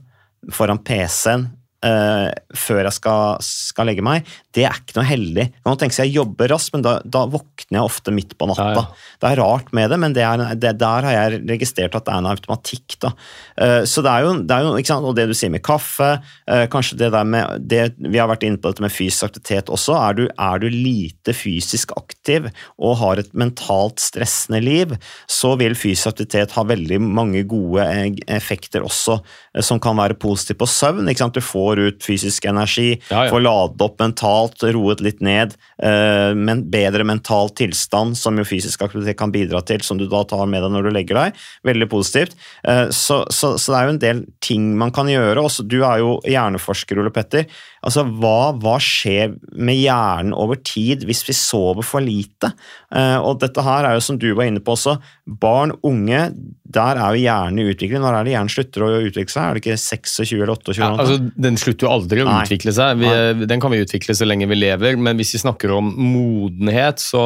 foran 0.50 0.82
PC-en 0.82 1.50
eh, 1.86 2.28
før 2.58 2.84
jeg 2.88 2.98
skal, 2.98 3.38
skal 3.46 3.91
legge 3.91 4.06
meg, 4.06 4.28
det 4.56 4.65
er 4.67 4.82
ikke 4.82 4.98
noe 5.00 5.08
heldig. 5.08 5.48
Man 5.65 5.78
tenker 5.80 5.91
tenke 5.91 6.00
seg 6.00 6.10
jeg 6.10 6.20
jobber 6.22 6.52
raskt, 6.52 6.74
men 6.76 6.86
da, 6.86 6.96
da 7.04 7.26
våkner 7.30 7.80
jeg 7.80 7.84
ofte 7.84 8.13
midt 8.15 8.36
på 8.39 8.48
natta. 8.50 8.67
Ja, 8.72 8.84
ja. 8.84 9.15
Det 9.22 9.30
er 9.30 9.41
rart 9.41 9.72
med 9.76 9.91
det, 9.91 10.00
men 10.02 10.15
det 10.15 10.24
er, 10.26 10.44
det, 10.56 10.74
der 10.80 11.08
har 11.08 11.15
jeg 11.15 11.41
registrert 11.50 11.96
at 11.98 12.08
det 12.08 12.13
er 12.13 12.24
en 12.24 12.30
automatikk. 12.32 12.98
Da. 13.04 13.13
Uh, 13.60 13.82
så 13.88 14.04
det 14.06 14.12
er 14.12 14.26
jo, 14.26 14.34
det 14.48 14.56
er 14.56 14.65
jo 14.65 14.74
ikke 14.80 14.91
sant? 14.91 15.08
Og 15.08 15.17
det 15.17 15.28
du 15.30 15.36
sier 15.38 15.54
med 15.54 15.63
kaffe, 15.65 16.10
uh, 16.22 16.65
kanskje 16.72 17.00
det 17.02 17.12
der 17.13 17.28
med 17.28 17.67
det, 17.67 17.82
Vi 18.02 18.20
har 18.20 18.30
vært 18.32 18.46
inne 18.48 18.60
på 18.62 18.72
dette 18.72 18.84
med 18.84 18.94
fysisk 18.94 19.30
aktivitet 19.30 19.72
også. 19.72 19.96
Er 20.00 20.17
du, 20.17 20.24
er 20.32 20.62
du 20.62 20.67
lite 20.72 21.36
fysisk 21.36 21.94
aktiv 21.98 22.50
og 22.82 22.98
har 23.02 23.22
et 23.22 23.32
mentalt 23.38 24.02
stressende 24.02 24.62
liv, 24.63 24.96
så 25.30 25.54
vil 25.60 25.78
fysisk 25.78 26.13
aktivitet 26.13 26.56
ha 26.58 26.65
veldig 26.67 27.00
mange 27.02 27.44
gode 27.50 27.86
effekter 28.32 28.84
også, 28.86 29.20
som 29.63 29.80
kan 29.82 29.98
være 30.00 30.20
positive 30.22 30.60
på 30.62 30.70
søvn. 30.70 31.10
Ikke 31.12 31.24
sant? 31.26 31.38
Du 31.38 31.44
får 31.44 31.71
ut 31.80 32.04
fysisk 32.04 32.46
energi, 32.46 33.00
Ja, 33.10 33.26
ja. 33.26 33.30
får 33.32 33.42
ladet 33.46 33.82
opp 33.82 34.00
mentalt, 34.00 34.64
roet 34.76 35.02
litt 35.02 35.22
ned, 35.22 35.56
eh, 35.82 36.34
men 36.36 36.66
bedre 36.72 37.04
mental 37.08 37.50
tilstand, 37.50 38.18
som 38.18 38.38
jo 38.38 38.44
fysisk 38.44 38.82
aktivitet 38.82 39.18
kan 39.18 39.32
bidra 39.32 39.62
til, 39.66 39.80
som 39.82 39.98
du 39.98 40.08
da 40.08 40.24
tar 40.24 40.46
med 40.46 40.64
deg 40.64 40.72
når 40.72 40.84
du 40.84 40.92
legger 40.92 41.16
deg. 41.16 41.34
Veldig 41.64 41.90
positivt. 41.90 42.36
Eh, 42.68 42.90
så, 42.90 43.26
så, 43.30 43.56
så 43.58 43.72
det 43.72 43.80
er 43.80 43.86
jo 43.86 43.96
en 43.96 44.00
del 44.06 44.26
ting 44.42 44.78
man 44.78 44.92
kan 44.92 45.08
gjøre. 45.08 45.42
Også, 45.42 45.64
du 45.68 45.84
er 45.84 46.00
jo 46.00 46.20
hjerneforsker, 46.28 47.00
Ole 47.00 47.12
Petter. 47.12 47.46
Altså, 47.82 48.04
hva, 48.22 48.52
hva 48.62 48.76
skjer 48.84 49.34
med 49.58 49.80
hjernen 49.80 50.36
over 50.38 50.60
tid 50.62 51.02
hvis 51.08 51.24
vi 51.26 51.34
sover 51.34 51.86
for 51.86 52.04
lite? 52.06 52.52
Eh, 52.94 53.17
og 53.17 53.39
dette 53.41 53.63
her 53.65 53.88
er 53.89 53.98
jo 53.98 54.04
som 54.06 54.20
du 54.22 54.28
var 54.38 54.50
inne 54.52 54.62
på 54.62 54.76
også, 54.76 55.00
barn, 55.41 55.74
unge, 55.88 56.28
der 56.72 57.02
er 57.02 57.15
jo 57.15 57.24
hjernen 57.24 57.63
i 57.63 57.65
utvikling. 57.74 58.04
Når 58.04 58.20
er 58.20 58.28
det 58.28 58.36
hjernen 58.36 58.54
slutter 58.54 58.86
å 58.86 58.91
utvikle 59.00 59.34
seg? 59.34 59.41
Er 59.48 59.58
det 59.58 59.63
ikke 59.63 59.82
26 59.82 60.36
eller 60.38 60.54
28? 60.54 60.78
Ja, 60.78 60.91
altså, 60.94 61.17
den 61.48 61.60
slutter 61.62 61.88
jo 61.88 61.94
aldri 61.98 62.22
å 62.22 62.30
Nei. 62.30 62.39
utvikle 62.46 62.76
seg. 62.78 63.02
Vi, 63.02 63.48
den 63.50 63.63
kan 63.63 63.74
vi 63.74 63.82
utvikle 63.82 64.17
så 64.17 64.30
lenge 64.30 64.50
vi 64.52 64.62
lever, 64.62 65.02
men 65.02 65.17
hvis 65.17 65.36
vi 65.39 65.44
snakker 65.48 65.74
om 65.80 65.89
modenhet, 65.98 67.02
så 67.02 67.26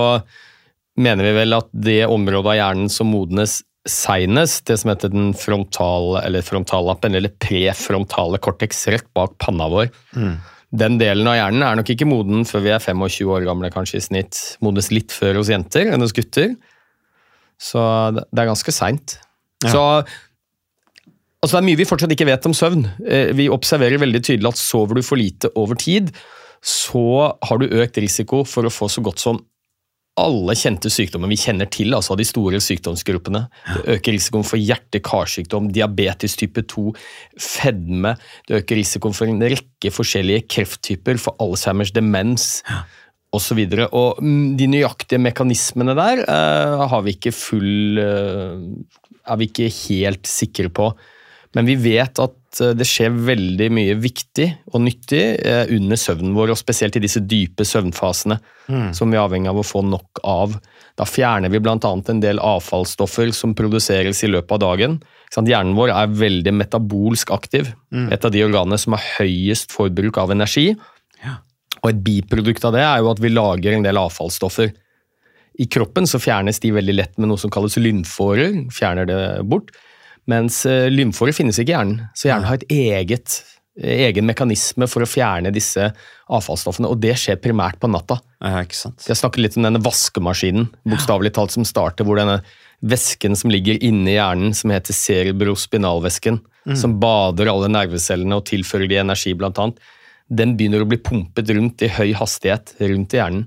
mener 0.95 1.27
vi 1.27 1.35
vel 1.41 1.57
at 1.57 1.67
det 1.75 2.05
området 2.07 2.53
av 2.53 2.59
hjernen 2.61 2.91
som 2.91 3.11
modnes 3.11 3.59
seinest, 3.85 4.63
det 4.65 4.79
som 4.81 4.89
heter 4.91 5.11
den 5.13 5.31
frontale, 5.37 6.23
eller 6.25 6.41
frontallappen, 6.45 7.15
eller 7.15 7.29
prefrontale 7.41 8.39
cortex 8.41 8.87
rett 8.89 9.07
bak 9.13 9.35
panna 9.41 9.67
vår, 9.69 9.91
den 10.75 10.97
delen 10.99 11.27
av 11.29 11.37
hjernen 11.37 11.63
er 11.63 11.77
nok 11.79 11.89
ikke 11.93 12.07
moden 12.09 12.43
før 12.49 12.63
vi 12.65 12.71
er 12.73 12.81
25 12.83 13.29
år 13.31 13.45
gamle, 13.47 13.69
kanskje 13.71 14.01
i 14.01 14.03
snitt. 14.03 14.39
Modnes 14.65 14.89
litt 14.91 15.13
før 15.15 15.37
hos 15.39 15.51
jenter 15.53 15.93
enn 15.93 16.01
hos 16.03 16.11
gutter. 16.17 16.55
Så 17.61 17.79
det 18.17 18.41
er 18.41 18.49
ganske 18.51 18.73
seint. 18.75 19.19
Så 19.63 19.81
Altså 21.45 21.59
Det 21.59 21.61
er 21.61 21.65
mye 21.67 21.77
vi 21.77 21.85
fortsatt 21.85 22.13
ikke 22.15 22.25
vet 22.25 22.45
om 22.49 22.53
søvn. 22.57 22.87
Eh, 23.05 23.29
Vi 23.37 23.45
observerer 23.53 24.01
veldig 24.01 24.21
tydelig 24.25 24.49
at 24.49 24.57
sover 24.57 24.97
du 24.97 25.03
for 25.05 25.15
lite 25.15 25.51
over 25.55 25.77
tid, 25.77 26.09
så 26.65 27.37
har 27.45 27.59
du 27.61 27.67
økt 27.69 27.99
risiko 28.01 28.39
for 28.49 28.65
å 28.65 28.71
få 28.73 28.89
så 28.89 29.03
godt 29.05 29.21
som 29.21 29.37
alle 30.15 30.55
kjente 30.55 30.89
sykdommer 30.91 31.27
vi 31.27 31.37
kjenner 31.39 31.67
til, 31.71 31.91
altså 31.95 32.15
de 32.15 32.25
store 32.27 32.61
sykdomsgruppene. 32.63 33.45
Det 33.67 33.97
øker 33.97 34.15
risikoen 34.15 34.45
for 34.47 34.61
hjerte-karsykdom, 34.61 35.67
diabetes 35.75 36.37
type 36.39 36.63
2, 36.71 36.93
fedme. 37.41 38.15
Det 38.47 38.61
øker 38.61 38.79
risikoen 38.79 39.17
for 39.17 39.31
en 39.31 39.43
rekke 39.43 39.91
forskjellige 39.91 40.45
krefttyper, 40.55 41.19
for 41.19 41.35
Alzheimers 41.43 41.91
demens 41.95 42.61
osv. 43.35 43.59
Og, 43.65 43.89
og 43.91 44.23
mm, 44.23 44.55
de 44.59 44.69
nøyaktige 44.71 45.19
mekanismene 45.19 45.97
der 45.99 46.23
uh, 46.23 46.85
har 46.91 47.03
vi 47.03 47.17
ikke 47.17 47.35
full 47.35 47.99
uh, 47.99 48.63
Er 49.25 49.39
vi 49.41 49.49
ikke 49.49 49.67
helt 49.73 50.29
sikre 50.29 50.69
på. 50.69 50.91
Men 51.55 51.67
vi 51.69 51.75
vet 51.79 52.19
at 52.19 52.61
eh, 52.61 52.73
det 52.75 52.87
skjer 52.87 53.15
veldig 53.29 53.69
mye 53.73 53.95
viktig 53.99 54.47
og 54.73 54.83
nyttig 54.83 55.23
eh, 55.39 55.63
under 55.75 55.99
søvnen 55.99 56.35
vår, 56.35 56.51
og 56.51 56.59
spesielt 56.59 56.97
i 56.99 57.03
disse 57.03 57.23
dype 57.23 57.65
søvnfasene 57.67 58.39
som 58.97 59.11
vi 59.11 59.17
er 59.17 59.21
avhengig 59.21 59.51
av 59.51 59.59
å 59.61 59.65
få 59.65 59.83
nok 59.85 60.23
av. 60.25 60.55
Da 60.97 61.05
fjerner 61.05 61.51
vi 61.53 61.59
bl.a. 61.61 61.77
en 61.77 62.21
del 62.23 62.39
avfallsstoffer 62.41 63.29
som 63.35 63.53
produseres 63.57 64.23
i 64.25 64.29
løpet 64.31 64.55
av 64.57 64.61
dagen. 64.63 64.95
Hjernen 65.35 65.75
vår 65.77 65.91
er 65.93 66.15
veldig 66.17 66.53
metabolsk 66.55 67.33
aktiv. 67.35 67.69
Et 67.93 68.25
av 68.25 68.33
de 68.33 68.41
organene 68.41 68.79
som 68.81 68.95
har 68.95 69.05
høyest 69.19 69.75
forbruk 69.75 70.17
av 70.17 70.33
energi. 70.33 70.71
Og 71.83 71.91
et 71.91 72.01
biprodukt 72.07 72.65
av 72.65 72.73
det 72.73 72.81
er 72.81 73.03
jo 73.03 73.11
at 73.11 73.21
vi 73.21 73.29
lager 73.29 73.75
en 73.75 73.85
del 73.85 74.01
avfallsstoffer. 74.01 74.71
I 75.61 75.67
kroppen 75.71 76.09
så 76.09 76.19
fjernes 76.19 76.57
de 76.63 76.73
veldig 76.75 76.95
lett 76.95 77.19
med 77.19 77.29
noe 77.29 77.39
som 77.39 77.53
kalles 77.53 77.77
lymfeårer. 77.77 78.65
Fjerner 78.73 79.07
det 79.11 79.19
bort. 79.45 79.69
Mens 80.31 80.63
lymfåret 80.65 81.37
finnes 81.37 81.59
ikke 81.61 81.71
i 81.71 81.75
hjernen, 81.75 81.99
så 82.17 82.31
hjernen 82.31 82.47
har 82.49 82.57
et 82.57 82.71
eget, 82.73 83.39
egen 83.75 84.25
mekanisme 84.25 84.87
for 84.89 85.03
å 85.05 85.09
fjerne 85.09 85.51
disse 85.53 85.89
avfallsstoffene, 86.33 86.89
og 86.89 87.01
det 87.03 87.13
skjer 87.21 87.37
primært 87.43 87.77
på 87.81 87.89
natta. 87.91 88.17
Ja, 88.41 88.63
ikke 88.65 88.77
sant. 88.79 89.03
Jeg 89.05 89.19
snakker 89.19 89.43
litt 89.43 89.57
om 89.59 89.67
denne 89.67 89.81
vaskemaskinen, 89.85 90.69
bokstavelig 90.87 91.35
talt, 91.35 91.53
som 91.53 91.67
starter 91.67 92.07
hvor 92.07 92.17
denne 92.17 92.39
væsken 92.85 93.37
som 93.37 93.53
ligger 93.53 93.77
inni 93.85 94.15
hjernen, 94.15 94.55
som 94.57 94.73
heter 94.73 94.97
cerebrospinalvæsken, 94.97 96.41
som 96.73 96.97
bader 97.01 97.51
alle 97.51 97.69
nervecellene 97.69 98.39
og 98.39 98.47
tilfører 98.49 98.89
de 98.89 98.97
energi, 99.03 99.35
blant 99.37 99.61
annet, 99.61 99.77
den 100.25 100.55
begynner 100.57 100.81
å 100.81 100.89
bli 100.89 100.97
pumpet 101.05 101.51
rundt 101.53 101.83
i 101.85 101.91
høy 101.99 102.15
hastighet 102.17 102.73
rundt 102.81 103.13
i 103.13 103.19
hjernen. 103.21 103.45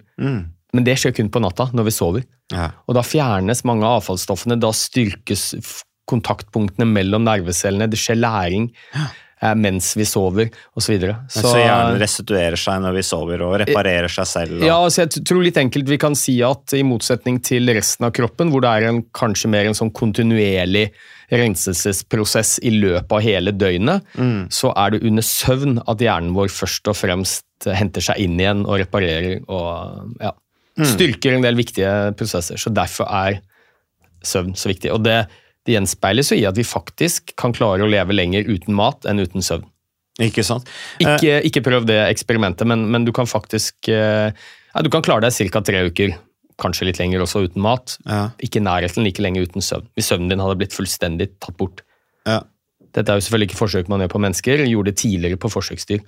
Men 0.70 0.84
det 0.86 0.94
skjer 1.00 1.16
kun 1.16 1.30
på 1.32 1.42
natta, 1.42 1.70
når 1.74 1.88
vi 1.88 1.94
sover. 1.96 2.26
Ja. 2.52 2.70
Og 2.86 2.94
da 2.94 3.02
fjernes 3.04 3.64
mange 3.66 3.82
av 3.88 3.98
avfallsstoffene, 3.98 4.56
da 4.60 4.70
styrkes 4.76 5.50
kontaktpunktene 6.08 6.88
mellom 6.88 7.26
nervecellene, 7.26 7.88
det 7.90 8.00
skjer 8.00 8.20
læring 8.20 8.68
eh, 8.94 9.54
mens 9.58 9.90
vi 9.98 10.06
sover, 10.08 10.48
osv. 10.72 10.86
Så, 10.86 10.92
videre. 10.94 11.18
Så, 11.32 11.52
hjernen 11.58 12.00
restituerer 12.00 12.58
seg 12.60 12.80
når 12.84 12.96
vi 12.98 13.04
sover 13.06 13.44
og 13.46 13.58
reparerer 13.62 14.12
seg 14.12 14.30
selv. 14.30 14.56
Og, 14.60 14.66
ja, 14.70 14.78
så 14.88 15.04
jeg 15.04 15.26
tror 15.28 15.44
litt 15.44 15.60
enkelt 15.60 15.90
vi 15.90 16.00
kan 16.00 16.16
si 16.18 16.38
at 16.46 16.74
i 16.76 16.82
motsetning 16.86 17.42
til 17.44 17.70
resten 17.76 18.08
av 18.08 18.14
kroppen, 18.16 18.52
hvor 18.54 18.64
det 18.64 18.72
er 18.72 18.90
en, 18.90 19.04
kanskje 19.16 19.52
mer 19.52 19.68
en 19.68 19.78
sånn 19.78 19.94
kontinuerlig 19.94 20.88
renselsesprosess 21.28 22.56
i 22.64 22.72
løpet 22.72 23.12
av 23.12 23.20
hele 23.20 23.52
døgnet, 23.52 24.06
så 24.54 24.70
er 24.80 24.94
det 24.94 25.02
under 25.04 25.26
søvn 25.26 25.76
at 25.84 26.00
hjernen 26.00 26.32
vår 26.32 26.48
først 26.48 26.88
og 26.88 26.96
fremst 26.96 27.44
henter 27.68 28.04
seg 28.04 28.22
inn 28.22 28.38
igjen 28.40 28.62
og 28.64 28.78
reparerer 28.80 29.42
og 29.44 30.14
ja, 30.22 30.32
styrker 30.86 31.36
en 31.36 31.44
del 31.44 31.58
viktige 31.58 32.14
prosesser. 32.18 32.60
Så 32.60 32.72
derfor 32.74 33.10
er 33.10 33.40
søvn 34.24 34.54
så 34.58 34.70
viktig. 34.70 34.92
Og 34.94 35.02
det, 35.04 35.26
det 35.68 35.74
gjenspeiles 35.76 36.32
jo 36.32 36.38
i 36.40 36.46
at 36.48 36.56
vi 36.58 36.64
faktisk 36.66 37.34
kan 37.38 37.52
klare 37.56 37.84
å 37.84 37.90
leve 37.92 38.16
lenger 38.16 38.48
uten 38.48 38.74
mat 38.78 39.04
enn 39.08 39.20
uten 39.20 39.44
søvn. 39.44 39.66
Ikke 40.18 40.42
sant? 40.42 40.66
Eh, 40.98 41.06
Ikke, 41.14 41.34
ikke 41.46 41.62
prøv 41.68 41.84
det 41.86 41.98
eksperimentet, 42.08 42.66
men, 42.66 42.86
men 42.90 43.04
du 43.06 43.12
kan 43.14 43.28
faktisk 43.30 43.86
eh, 43.92 44.32
ja, 44.32 44.82
Du 44.82 44.88
kan 44.90 45.04
klare 45.06 45.28
deg 45.28 45.52
ca. 45.52 45.60
tre 45.62 45.84
uker, 45.86 46.16
kanskje 46.58 46.88
litt 46.88 46.98
lenger 46.98 47.22
også 47.22 47.44
uten 47.46 47.62
mat. 47.62 47.94
Ja. 48.08 48.30
Ikke 48.42 48.58
i 48.58 48.64
nærheten 48.66 49.04
like 49.06 49.22
lenge 49.22 49.44
uten 49.46 49.62
søvn. 49.62 49.86
Hvis 49.94 50.08
søvnen 50.10 50.32
din 50.32 50.42
hadde 50.42 50.56
blitt 50.58 50.74
fullstendig 50.74 51.34
tatt 51.38 51.54
bort. 51.60 51.84
ja. 52.26 52.40
Dette 52.96 53.12
er 53.12 53.18
jo 53.20 53.22
selvfølgelig 53.26 53.50
ikke 53.50 53.58
forsøk 53.60 53.88
man 53.92 54.00
gjør 54.00 54.10
på 54.14 54.20
mennesker, 54.24 54.60
gjorde 54.64 54.88
det 54.90 54.96
tidligere 55.02 55.36
på 55.38 55.50
forsøksdyr. 55.52 56.00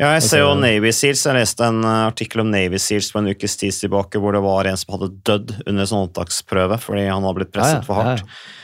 Ja, 0.00 0.08
jeg 0.16 0.24
ser 0.26 0.40
jo 0.42 0.48
Altså- 0.50 0.60
Navy 0.66 0.90
Seals. 0.92 1.22
Jeg 1.24 1.36
leste 1.38 1.62
en 1.70 1.78
uh, 1.86 2.08
artikkel 2.10 2.42
om 2.42 2.50
Navy 2.50 2.76
Seals 2.82 3.12
på 3.14 3.20
en 3.22 3.30
ukes 3.30 3.54
tid 3.56 3.70
tilbake, 3.78 4.18
hvor 4.20 4.34
det 4.34 4.42
var 4.42 4.66
en 4.66 4.76
som 4.76 4.96
hadde 4.96 5.12
dødd 5.24 5.52
under 5.62 5.84
en 5.84 5.88
sånn 5.88 6.08
opptaksprøve 6.08 6.80
fordi 6.82 7.04
han 7.06 7.22
hadde 7.22 7.38
blitt 7.38 7.52
presset 7.54 7.78
Ja, 7.78 7.80
ja, 7.80 7.86
for 7.86 8.02
hardt. 8.02 8.24
ja, 8.26 8.57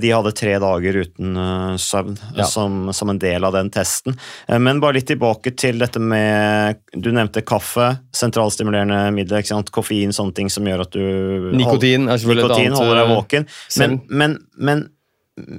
De 0.00 0.10
hadde 0.12 0.32
tre 0.36 0.54
dager 0.62 0.96
uten 1.04 1.36
uh, 1.36 1.74
søvn 1.80 2.16
Ja. 2.36 2.44
som, 2.48 2.92
som 2.96 3.10
en 3.12 3.18
del 3.20 3.44
av 3.44 3.52
den 3.52 3.70
testen. 3.70 4.16
Uh, 4.48 4.58
Men 4.58 4.80
bare 4.80 4.96
litt 4.98 5.08
tilbake 5.10 5.52
til 5.56 5.78
dette 5.82 6.00
med 6.00 6.80
Du 6.96 7.10
nevnte 7.12 7.42
kaffe, 7.46 7.90
sentralstimulerende 8.16 9.44
sant? 9.46 9.70
koffein, 9.70 10.12
sånne 10.16 10.34
ting 10.34 10.48
som 10.50 10.64
gjør 10.66 10.86
at 10.86 10.92
du 10.96 11.50
Nikotin 11.56 12.08
et 12.08 12.24
Nikotin 12.24 12.72
holder 12.76 13.02
deg 13.02 13.12
våken. 13.14 13.46
Men, 13.78 14.00
men, 14.08 14.38
men 14.56 14.86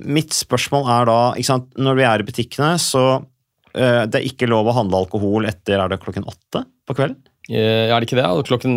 mitt 0.06 0.34
spørsmål 0.36 0.90
er 0.94 1.06
da 1.10 1.20
sant? 1.48 1.70
Når 1.78 1.96
vi 1.98 2.04
er 2.08 2.22
i 2.22 2.28
butikkene, 2.28 2.74
så 2.82 3.04
uh, 3.22 4.04
det 4.08 4.20
er 4.20 4.28
ikke 4.28 4.50
lov 4.52 4.68
å 4.70 4.76
handle 4.78 5.00
alkohol 5.06 5.48
etter 5.50 5.80
er 5.82 5.90
det 5.94 6.02
klokken 6.04 6.28
åtte 6.28 6.66
på 6.88 6.98
kvelden? 6.98 7.22
Eh, 7.50 7.90
Er 7.90 7.96
det 8.00 8.08
ikke 8.10 8.20
det? 8.20 8.28
Klokken 8.48 8.76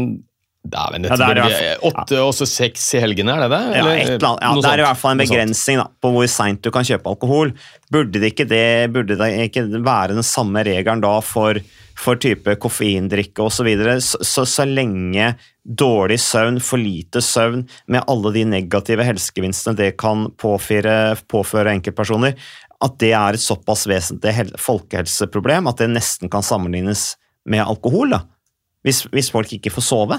Dæven, 0.64 1.04
Ja, 1.04 1.16
det 1.20 1.26
er 1.26 1.36
i 1.36 1.42
hvert 1.44 1.82
Åtte 1.90 2.20
og 2.24 2.30
så 2.32 2.46
seks 2.48 2.86
i 2.96 3.00
helgene, 3.02 3.34
er 3.36 3.44
det 3.44 3.50
det? 3.52 3.62
Ja, 3.76 3.88
et 3.92 4.12
eller 4.14 4.28
annet. 4.30 4.44
ja, 4.46 4.52
det 4.64 4.70
er 4.70 4.80
i 4.80 4.86
hvert 4.86 5.00
fall 5.02 5.12
en 5.12 5.20
begrensning 5.20 5.80
da, 5.82 5.84
på 6.00 6.12
hvor 6.14 6.30
seint 6.32 6.62
du 6.64 6.70
kan 6.72 6.86
kjøpe 6.88 7.12
alkohol. 7.12 7.52
Burde 7.92 8.22
det 8.22 8.32
ikke, 8.32 8.46
det, 8.48 8.64
burde 8.94 9.18
det 9.20 9.28
ikke 9.50 9.66
være 9.76 10.16
den 10.16 10.24
samme 10.24 10.64
regelen 10.64 11.04
da 11.04 11.12
for, 11.20 11.60
for 12.00 12.16
type 12.16 12.56
koffeindrikke 12.64 13.44
osv., 13.44 13.58
så, 13.60 13.68
videre? 13.68 13.98
så, 14.00 14.22
så 14.24 14.46
så 14.48 14.64
lenge 14.64 15.34
dårlig 15.64 16.16
søvn, 16.24 16.60
for 16.64 16.80
lite 16.80 17.20
søvn, 17.24 17.66
med 17.92 18.08
alle 18.08 18.32
de 18.32 18.48
negative 18.56 19.04
helsegevinstene 19.04 19.76
det 19.84 19.94
kan 20.00 20.30
påføre, 20.40 21.16
påføre 21.28 21.76
enkeltpersoner, 21.76 22.40
at 22.84 23.00
det 23.00 23.12
er 23.16 23.36
et 23.36 23.44
såpass 23.44 23.84
vesentlig 23.88 24.56
folkehelseproblem 24.60 25.68
at 25.68 25.84
det 25.84 25.92
nesten 25.92 26.32
kan 26.32 26.44
sammenlignes 26.44 27.14
med 27.48 27.64
alkohol, 27.64 28.16
da. 28.16 28.24
Hvis, 28.84 29.06
hvis 29.12 29.30
folk 29.32 29.52
ikke 29.56 29.72
får 29.72 29.84
sove. 29.84 30.18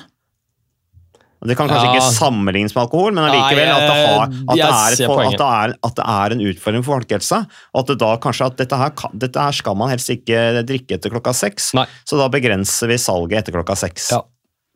Det 1.46 1.58
kan 1.58 1.70
kanskje 1.72 1.88
Ja. 1.88 1.96
ikke 1.96 2.18
sammenlignes 2.18 2.76
med 2.76 2.84
alkohol, 2.86 3.16
men 3.16 3.28
allikevel 3.30 3.72
at, 3.72 3.86
det 3.86 3.98
har, 4.02 4.22
at, 4.26 4.56
det 4.56 4.68
er 4.68 4.98
et, 4.98 5.10
at, 5.10 5.40
det 5.40 5.50
er, 5.50 5.76
at 5.90 5.98
det 6.00 6.06
er 6.16 6.36
en 6.36 6.46
utfordring 6.52 6.86
for 6.86 6.96
folkehelsa. 6.98 7.42
At 7.76 7.92
det 7.92 7.98
da 8.02 8.14
kanskje 8.22 8.52
at 8.52 8.62
dette 8.62 8.80
her, 8.80 8.94
dette 9.14 9.48
her 9.48 9.60
skal 9.64 9.76
man 9.80 9.92
helst 9.94 10.14
ikke 10.14 10.64
drikke 10.68 11.00
etter 11.00 11.14
klokka 11.14 11.36
seks. 11.36 11.74
Nei. 11.78 11.88
Så 12.08 12.20
da 12.22 12.30
begrenser 12.34 12.92
vi 12.92 12.98
salget 13.02 13.44
etter 13.44 13.58
klokka 13.58 13.78
seks. 13.86 14.12
Ja. 14.16 14.24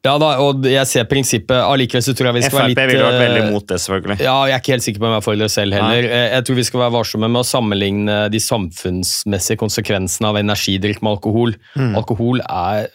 Ja 0.05 0.13
da, 0.15 0.29
og 0.39 0.63
jeg 0.63 0.88
ser 0.88 1.08
prinsippet. 1.12 1.58
Allikevel 1.60 2.03
så 2.05 2.13
tror 2.15 2.29
jeg 2.29 2.38
vi 2.38 2.43
skal 2.45 2.55
være 2.62 2.69
litt... 2.71 2.79
Frp 2.79 2.91
ville 2.93 3.03
vært 3.03 3.17
eh, 3.17 3.23
veldig 3.25 3.41
imot 3.49 3.65
det, 3.67 3.79
selvfølgelig. 3.84 4.15
Ja, 4.23 4.36
jeg 4.47 4.55
er 4.55 4.62
ikke 4.63 4.73
helt 4.77 4.86
sikker 4.86 5.01
på 5.03 5.10
om 5.10 5.12
jeg 5.12 5.19
er 5.19 5.25
for 5.25 5.41
det 5.41 5.49
selv 5.51 5.75
heller. 5.75 6.08
Nei. 6.08 6.21
Jeg 6.38 6.45
tror 6.47 6.60
vi 6.60 6.65
skal 6.69 6.84
være 6.86 6.93
varsomme 6.95 7.29
med 7.34 7.41
å 7.41 7.47
sammenligne 7.49 8.19
de 8.32 8.41
samfunnsmessige 8.45 9.60
konsekvensene 9.60 10.32
av 10.32 10.39
energidrikk 10.39 11.03
med 11.03 11.17
alkohol. 11.17 11.51
Mm. 11.75 11.97
Alkohol 11.99 12.39
er 12.45 12.88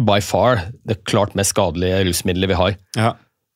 by 0.00 0.18
far 0.24 0.66
det 0.88 1.04
klart 1.06 1.36
mest 1.38 1.54
skadelige 1.54 2.02
rusmiddelet 2.08 2.50
vi 2.50 2.58
har. 2.58 2.76
Ja. 2.98 3.12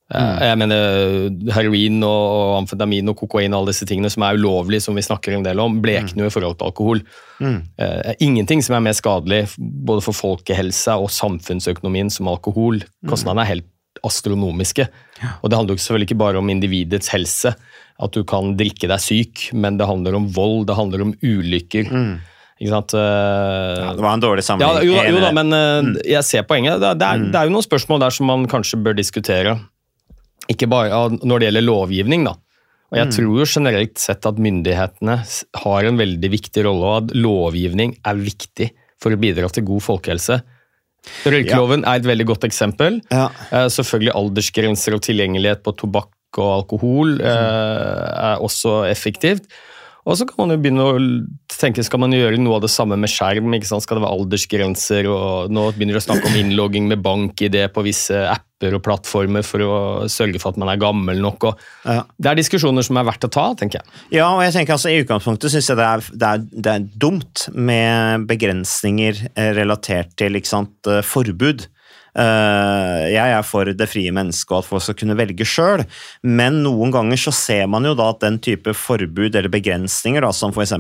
Mm. 0.09 0.39
Jeg 0.41 0.57
mener 0.63 1.53
heroin 1.53 1.97
og 2.07 2.55
amfetamin 2.63 3.11
og 3.13 3.19
kokain 3.19 3.53
og 3.53 3.61
alle 3.61 3.75
disse 3.75 3.85
tingene 3.89 4.09
som 4.09 4.25
er 4.25 4.39
ulovlige, 4.39 4.81
som 4.87 4.97
vi 4.97 5.05
snakker 5.05 5.35
en 5.37 5.45
del 5.45 5.61
om, 5.61 5.83
blekner 5.85 6.25
jo 6.25 6.31
i 6.31 6.33
forhold 6.33 6.57
til 6.57 6.71
alkohol. 6.71 7.03
Mm. 7.45 7.59
Eh, 7.77 8.15
Ingenting 8.25 8.65
som 8.65 8.79
er 8.79 8.87
mer 8.87 8.97
skadelig 8.97 9.43
både 9.59 10.05
for 10.07 10.17
folkehelsa 10.17 10.97
og 11.03 11.13
samfunnsøkonomien 11.13 12.09
som 12.15 12.31
alkohol. 12.33 12.81
Kostnadene 13.11 13.45
er 13.45 13.53
helt 13.53 13.69
astronomiske. 14.07 14.89
Og 15.43 15.51
det 15.51 15.59
handler 15.59 15.77
jo 15.77 15.83
selvfølgelig 15.83 16.09
ikke 16.09 16.23
bare 16.23 16.41
om 16.41 16.51
individets 16.55 17.13
helse, 17.13 17.53
at 17.99 18.15
du 18.15 18.23
kan 18.29 18.55
drikke 18.57 18.89
deg 18.89 19.03
syk, 19.03 19.49
men 19.53 19.77
det 19.77 19.91
handler 19.91 20.17
om 20.17 20.29
vold, 20.33 20.69
det 20.71 20.79
handler 20.79 21.05
om 21.05 21.15
ulykker. 21.21 21.93
Ikke 22.59 22.73
sant? 22.73 22.95
Eh, 22.99 23.79
Ja, 23.79 23.93
det 23.95 24.03
var 24.03 24.17
en 24.17 24.23
dårlig 24.23 24.45
ja, 24.49 24.71
jo, 24.83 24.97
jo 24.99 25.23
da, 25.23 25.31
men 25.37 25.55
mm. 25.55 25.93
jeg 26.11 26.27
ser 26.27 26.45
poenget. 26.49 26.81
Det, 26.83 26.97
det, 26.99 27.07
er, 27.07 27.29
det 27.31 27.39
er 27.39 27.49
jo 27.49 27.55
noen 27.55 27.67
spørsmål 27.67 28.03
der 28.03 28.15
som 28.15 28.29
man 28.31 28.49
kanskje 28.51 28.81
bør 28.83 28.99
diskutere. 28.99 29.57
Ikke 30.51 30.69
bare 30.71 31.07
når 31.21 31.39
det 31.39 31.51
gjelder 31.51 31.67
lovgivning, 31.67 32.27
da. 32.27 32.35
Og 32.89 32.97
jeg 32.97 33.13
tror 33.13 33.41
jo 33.43 33.47
generelt 33.47 34.01
sett 34.01 34.25
at 34.25 34.39
myndighetene 34.41 35.19
har 35.63 35.89
en 35.89 35.99
veldig 36.01 36.31
viktig 36.33 36.63
rolle, 36.65 36.89
og 36.89 37.03
at 37.03 37.17
lovgivning 37.17 37.99
er 38.01 38.23
viktig 38.23 38.71
for 38.99 39.13
å 39.13 39.21
bidra 39.21 39.51
til 39.53 39.67
god 39.69 39.85
folkehelse. 39.85 40.39
Røykeloven 41.29 41.85
er 41.87 42.01
et 42.01 42.09
veldig 42.09 42.27
godt 42.33 42.47
eksempel. 42.49 42.99
Ja. 43.13 43.29
Eh, 43.53 43.69
selvfølgelig 43.73 44.15
aldersgrenser 44.19 44.97
og 44.97 45.05
tilgjengelighet 45.05 45.63
på 45.65 45.77
tobakk 45.79 46.41
og 46.41 46.49
alkohol 46.55 47.15
mm. 47.21 47.29
er 47.29 48.43
også 48.45 48.83
effektivt. 48.89 49.47
Og 50.09 50.17
så 50.17 50.25
kan 50.25 50.41
man 50.41 50.55
jo 50.55 50.61
begynne 50.63 50.85
å 50.89 50.97
tenke, 51.53 51.85
skal 51.85 52.01
man 52.01 52.15
gjøre 52.17 52.39
noe 52.41 52.57
av 52.57 52.65
det 52.65 52.73
samme 52.73 52.97
med 53.01 53.11
skjerm? 53.13 53.53
ikke 53.55 53.69
sant? 53.69 53.85
Skal 53.85 53.99
det 53.99 54.07
være 54.07 54.17
aldersgrenser? 54.17 55.09
og 55.13 55.53
Nå 55.53 55.67
begynner 55.77 55.99
de 55.99 56.01
å 56.01 56.07
snakke 56.07 56.31
om 56.31 56.39
innlogging 56.41 56.89
med 56.89 57.03
bank-ID 57.05 57.59
på 57.75 57.85
visse 57.85 58.23
apper 58.33 58.79
og 58.79 58.83
plattformer 58.87 59.45
for 59.47 59.65
å 59.67 59.75
sørge 60.11 60.41
for 60.41 60.55
at 60.55 60.61
man 60.61 60.73
er 60.73 60.81
gammel 60.81 61.21
nok. 61.23 61.51
Ja. 61.85 62.01
Det 62.17 62.33
er 62.33 62.41
diskusjoner 62.41 62.87
som 62.87 62.97
er 63.01 63.09
verdt 63.11 63.29
å 63.29 63.33
ta, 63.37 63.51
tenker 63.59 63.83
jeg. 63.83 63.99
Ja, 64.17 64.31
og 64.33 64.41
jeg 64.47 64.57
tenker 64.57 64.79
altså 64.79 64.95
I 64.95 65.03
utgangspunktet 65.05 65.53
syns 65.53 65.69
jeg 65.69 65.79
det 65.79 65.89
er, 65.91 66.07
det, 66.09 66.31
er, 66.33 66.47
det 66.57 66.75
er 66.75 66.89
dumt 67.05 67.45
med 67.53 68.25
begrensninger 68.33 69.27
eh, 69.29 69.53
relatert 69.61 70.17
til 70.17 70.41
sant, 70.49 70.79
eh, 70.89 71.05
forbud. 71.05 71.69
Eh, 72.17 73.05
jeg 73.13 73.35
er 73.35 73.45
for 73.47 73.69
det 73.77 73.89
frie 73.91 74.13
mennesket 74.15 74.55
og 74.55 74.63
at 74.63 74.69
folk 74.69 74.85
skal 74.85 74.97
kunne 74.99 75.17
velge 75.19 75.47
sjøl, 75.49 75.85
men 76.27 76.63
noen 76.65 76.93
ganger 76.95 77.21
så 77.21 77.35
ser 77.35 77.67
man 77.71 77.87
jo 77.87 77.95
da 77.99 78.09
at 78.13 78.23
den 78.25 78.39
type 78.43 78.75
forbud 78.75 79.37
eller 79.37 79.53
begrensninger, 79.53 80.25
da, 80.25 80.33
som 80.35 80.55
f.eks. 80.55 80.75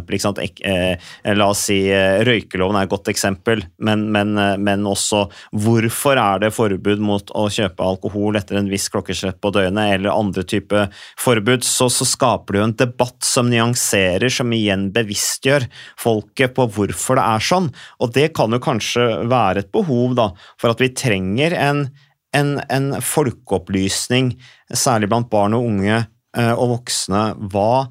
Eh, 0.64 1.11
la 1.38 1.51
oss 1.53 1.67
si 1.69 1.79
eh, 1.93 2.21
røykeloven 2.27 2.79
er 2.79 2.88
et 2.88 2.93
godt 2.93 3.11
eksempel, 3.12 3.64
men, 3.85 4.09
men, 4.14 4.35
men, 4.64 4.87
også 4.88 5.27
hvorfor 5.53 6.19
er 6.21 6.43
det 6.45 6.55
forbud 6.57 7.03
mot 7.05 7.33
å 7.37 7.47
kjøpe 7.53 7.85
alkohol 7.85 8.38
etter 8.38 8.61
en 8.61 8.71
viss 8.71 8.88
klokkeslett 8.93 9.41
på 9.43 9.53
døgnet, 9.55 9.95
eller 9.99 10.14
andre 10.14 10.45
type 10.49 10.87
forbud, 11.21 11.67
så, 11.67 11.91
så 11.93 12.07
skaper 12.09 12.57
det 12.57 12.62
jo 12.62 12.69
en 12.71 12.77
debatt 12.85 13.19
som 13.27 13.51
nyanserer, 13.53 14.31
som 14.33 14.53
igjen 14.55 14.88
bevisstgjør 14.95 15.69
folket 16.01 16.57
på 16.57 16.69
hvorfor 16.75 17.19
det 17.19 17.27
er 17.37 17.49
sånn. 17.51 17.71
Og 18.03 18.14
det 18.17 18.31
kan 18.37 18.55
jo 18.55 18.62
kanskje 18.62 19.07
være 19.29 19.64
et 19.64 19.73
behov 19.75 20.17
da, 20.19 20.31
for 20.61 20.73
at 20.73 20.83
vi 20.83 20.91
trenger 20.97 21.17
en, 21.18 21.87
en, 22.37 22.54
en 22.70 22.90
folkeopplysning, 23.02 24.35
særlig 24.72 25.09
blant 25.11 25.31
barn 25.31 25.57
og 25.57 25.66
unge 25.68 25.96
eh, 25.98 26.52
og 26.52 26.74
voksne. 26.76 27.22
Hva 27.52 27.88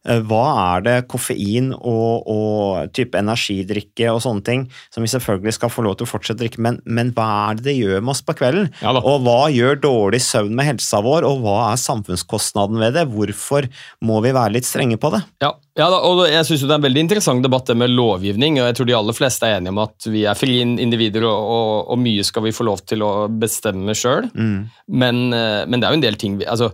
hva 0.00 0.44
er 0.76 0.84
det 0.86 0.96
koffein 1.12 1.74
og, 1.76 2.28
og, 2.30 2.92
type 2.96 3.18
energidrikke 3.20 4.08
og 4.12 4.22
sånne 4.24 4.44
ting, 4.46 4.62
som 4.94 5.04
vi 5.04 5.10
selvfølgelig 5.12 5.56
skal 5.58 5.72
få 5.72 5.84
lov 5.84 5.98
til 5.98 6.08
å 6.08 6.12
fortsette 6.12 6.38
å 6.38 6.44
drikke, 6.44 6.62
men, 6.64 6.78
men 6.88 7.12
hva 7.16 7.28
er 7.50 7.58
det 7.58 7.68
det 7.68 7.76
gjør 7.76 8.00
med 8.00 8.14
oss 8.14 8.24
på 8.24 8.36
kvelden? 8.38 8.70
Ja 8.80 8.94
og 9.00 9.24
hva 9.24 9.48
gjør 9.52 9.78
dårlig 9.80 10.20
søvn 10.24 10.54
med 10.56 10.68
helsa 10.68 11.00
vår, 11.04 11.26
og 11.28 11.42
hva 11.44 11.56
er 11.70 11.80
samfunnskostnaden 11.80 12.80
ved 12.80 12.96
det? 12.96 13.06
Hvorfor 13.10 13.66
må 14.06 14.20
vi 14.24 14.32
være 14.36 14.56
litt 14.56 14.68
strenge 14.68 14.98
på 15.00 15.12
det? 15.14 15.22
Ja, 15.42 15.52
ja 15.78 15.88
da, 15.92 16.00
og 16.04 16.22
jeg 16.28 16.46
synes 16.46 16.64
Det 16.64 16.74
er 16.74 16.80
en 16.80 16.84
veldig 16.84 17.04
interessant 17.06 17.44
debatt 17.44 17.70
det 17.70 17.76
med 17.78 17.92
lovgivning. 17.94 18.58
og 18.60 18.68
jeg 18.68 18.76
tror 18.78 18.88
De 18.90 18.96
aller 18.98 19.16
fleste 19.16 19.46
er 19.46 19.58
enige 19.58 19.74
om 19.74 19.82
at 19.84 20.08
vi 20.10 20.24
er 20.28 20.38
frie 20.38 20.64
individer, 20.64 21.26
og, 21.28 21.50
og, 21.56 21.72
og 21.94 22.02
mye 22.02 22.26
skal 22.26 22.44
vi 22.46 22.54
få 22.54 22.66
lov 22.68 22.84
til 22.88 23.04
å 23.06 23.12
bestemme 23.30 23.96
sjøl. 23.96 24.28
Mm. 24.34 24.58
Men, 25.02 25.22
eh, 25.36 25.62
men, 25.66 25.80
det 25.80 25.88
er 25.88 25.94
jo 25.94 26.00
en 26.00 26.06
del 26.06 26.20
ting 26.20 26.40
altså, 26.44 26.72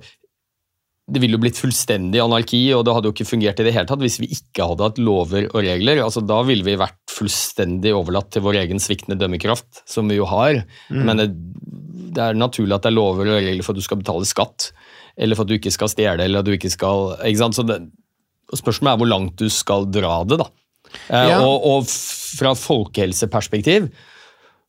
det 1.07 1.21
ville 1.23 1.37
jo 1.37 1.43
blitt 1.43 1.59
fullstendig 1.59 2.19
anarki, 2.19 2.59
og 2.75 2.83
det 2.87 2.95
hadde 2.97 3.07
jo 3.07 3.15
ikke 3.15 3.29
fungert 3.29 3.61
i 3.63 3.67
det 3.69 3.73
hele 3.77 3.87
tatt 3.87 4.03
hvis 4.03 4.19
vi 4.19 4.27
ikke 4.35 4.67
hadde 4.73 4.89
hatt 4.89 4.97
lover 4.99 5.45
og 5.53 5.61
regler. 5.63 6.01
Altså, 6.03 6.23
da 6.27 6.41
ville 6.49 6.67
vi 6.67 6.75
vært 6.81 6.99
fullstendig 7.13 7.93
overlatt 7.95 8.33
til 8.35 8.43
vår 8.43 8.59
egen 8.65 8.83
sviktende 8.83 9.19
dømmekraft, 9.21 9.85
som 9.87 10.11
vi 10.11 10.19
jo 10.19 10.27
har. 10.27 10.65
Mm. 10.91 11.05
Men 11.07 11.21
det, 11.23 11.29
det, 12.11 12.25
er 12.25 12.39
naturlig 12.39 12.75
at 12.75 12.89
det 12.89 12.91
er 12.91 12.97
lover 12.99 13.31
og 13.31 13.39
regler 13.39 13.63
for 13.63 13.77
at 13.77 13.79
du 13.79 13.87
skal 13.87 14.01
betale 14.01 14.27
skatt, 14.27 14.73
eller 15.15 15.39
for 15.39 15.47
at 15.47 15.53
du 15.53 15.61
ikke 15.61 15.75
skal 15.77 15.93
stjele, 15.93 16.27
eller 16.27 16.43
at 16.43 16.49
du 16.49 16.57
ikke 16.57 16.73
skal 16.75 17.15
ikke? 17.23 17.53
Så 17.55 17.67
det, 17.69 17.81
Spørsmålet 18.47 18.93
er 18.93 18.99
hvor 19.01 19.11
langt 19.11 19.41
du 19.43 19.49
skal 19.51 19.89
dra 19.91 20.21
det. 20.27 20.39
da. 20.39 20.51
Eh, 21.11 21.31
ja. 21.33 21.39
og, 21.43 21.65
og, 21.67 21.89
fra 22.37 22.53
folkehelseperspektiv 22.59 23.89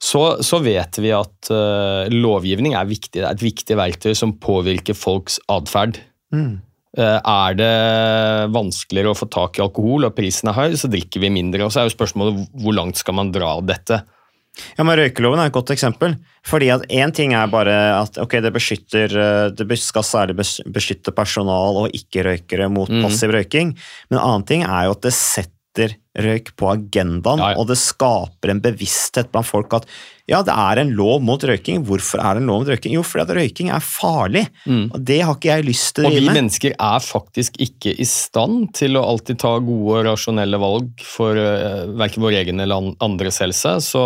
så, 0.01 0.21
så, 0.45 0.59
vet 0.61 0.97
vi 1.01 1.09
at 1.13 1.49
uh, 1.49 2.05
lovgivning 2.13 2.75
er, 2.77 2.85
viktig, 2.89 3.21
er 3.21 3.31
et 3.31 3.41
viktig 3.41 3.77
verktøy 3.77 4.13
som 4.17 4.35
påvirker 4.41 4.97
folks 4.97 5.39
atferd. 5.51 5.97
Mm. 6.35 6.57
Er 6.97 7.57
det 7.59 7.73
vanskeligere 8.55 9.11
å 9.11 9.17
få 9.17 9.27
tak 9.29 9.59
i 9.59 9.61
alkohol 9.61 10.07
og 10.07 10.15
prisen 10.17 10.49
er 10.49 10.57
høy, 10.57 10.77
så 10.79 10.89
drikker 10.89 11.21
vi 11.21 11.29
mindre. 11.29 11.67
Og 11.67 11.73
så 11.73 11.83
er 11.83 11.89
jo 11.89 11.93
spørsmålet 11.93 12.47
hvor 12.57 12.73
langt 12.73 12.97
skal 12.97 13.19
man 13.19 13.29
dra 13.35 13.51
dette? 13.61 13.99
Ja, 14.77 14.85
men 14.85 14.97
Røykeloven 14.97 15.41
er 15.41 15.49
et 15.49 15.55
godt 15.55 15.71
eksempel. 15.73 16.15
Fordi 16.47 16.69
at 16.73 16.85
Én 16.93 17.13
ting 17.15 17.33
er 17.37 17.49
bare 17.51 17.75
at 17.97 18.17
ok, 18.21 18.39
det 18.43 18.53
beskytter, 18.55 19.13
eh, 19.13 19.49
det 19.53 19.79
skal 19.81 20.05
særlig 20.05 20.37
beskytte 20.39 21.13
personal 21.15 21.83
og 21.83 21.97
ikke-røykere 21.97 22.69
mot 22.71 22.89
mm. 22.91 23.03
passiv 23.05 23.35
røyking, 23.35 23.75
men 24.09 24.17
en 24.17 24.23
annen 24.23 24.47
ting 24.47 24.65
er 24.65 24.87
jo 24.87 24.95
at 24.95 25.05
det 25.05 25.13
setter 25.15 25.56
røyk 26.17 26.53
på 26.57 26.69
agendaen, 26.71 27.41
ja, 27.41 27.51
ja. 27.53 27.57
og 27.61 27.67
det 27.69 27.77
skaper 27.79 28.53
en 28.53 28.61
bevissthet 28.63 29.29
blant 29.33 29.47
folk 29.47 29.75
at 29.77 29.85
ja, 30.27 30.41
det 30.43 30.51
er 30.51 30.81
en 30.81 30.89
lov 30.97 31.21
mot 31.23 31.39
røyking. 31.39 31.85
Hvorfor 31.87 32.19
er 32.19 32.35
det 32.35 32.41
en 32.41 32.49
lov 32.49 32.63
mot 32.63 32.71
røyking? 32.73 32.97
Jo, 32.97 33.03
fordi 33.07 33.23
at 33.23 33.35
røyking 33.37 33.69
er 33.71 33.83
farlig. 33.83 34.41
Mm. 34.65 34.89
Og 34.89 35.05
det 35.07 35.21
har 35.23 35.37
ikke 35.37 35.53
jeg 35.53 35.67
lyst 35.69 35.93
til 35.95 36.03
å 36.03 36.09
drive 36.09 36.17
med. 36.17 36.25
Og 36.25 36.33
vi 36.33 36.39
mennesker 36.41 36.75
er 36.75 37.05
faktisk 37.05 37.61
ikke 37.63 37.93
i 37.95 38.07
stand 38.09 38.73
til 38.75 38.99
å 38.99 39.05
alltid 39.07 39.39
ta 39.45 39.53
gode 39.61 40.01
og 40.01 40.09
rasjonelle 40.09 40.59
valg 40.59 41.05
for 41.05 41.39
uh, 41.39 41.53
eh, 41.69 41.85
verken 42.01 42.25
vår 42.25 42.41
egen 42.41 42.65
eller 42.65 42.91
andres 43.05 43.39
helse, 43.45 43.77
så, 43.85 44.03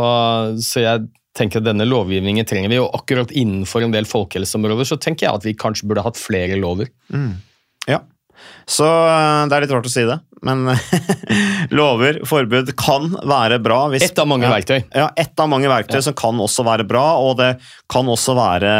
så 0.61 0.85
jeg 0.85 1.09
tenker 1.37 1.61
at 1.61 1.69
denne 1.71 1.87
lovgivningen 1.87 2.45
trenger 2.45 2.69
vi, 2.69 2.79
og 2.83 2.93
akkurat 2.97 3.31
innenfor 3.33 3.85
en 3.85 3.93
del 3.95 4.05
folkehelseområder 4.09 4.91
så 4.91 4.99
tenker 5.01 5.25
jeg 5.25 5.39
at 5.39 5.47
vi 5.47 5.57
kanskje 5.57 5.87
burde 5.89 6.03
hatt 6.05 6.19
flere 6.19 6.59
lover. 6.59 6.91
Mm. 7.09 7.39
Ja, 7.89 8.03
så 8.71 8.87
eh, 8.87 9.45
det 9.49 9.57
er 9.57 9.65
litt 9.65 9.73
rart 9.75 9.87
å 9.89 9.91
si 9.91 10.03
det, 10.07 10.17
men 10.47 10.63
lover, 11.77 12.21
forbud, 12.27 12.71
kan 12.79 13.09
være 13.27 13.59
bra. 13.63 13.83
Hvis, 13.91 14.07
ett 14.07 14.21
av 14.21 14.29
mange 14.31 14.49
verktøy. 14.51 14.79
Ja, 14.95 15.09
ett 15.19 15.39
av 15.39 15.49
mange 15.51 15.71
verktøy 15.71 15.99
ja. 15.99 16.05
som 16.07 16.15
kan 16.17 16.39
også 16.41 16.65
være 16.67 16.87
bra, 16.87 17.05
og 17.19 17.35
det 17.41 17.55
kan 17.91 18.09
også 18.11 18.37
være 18.37 18.75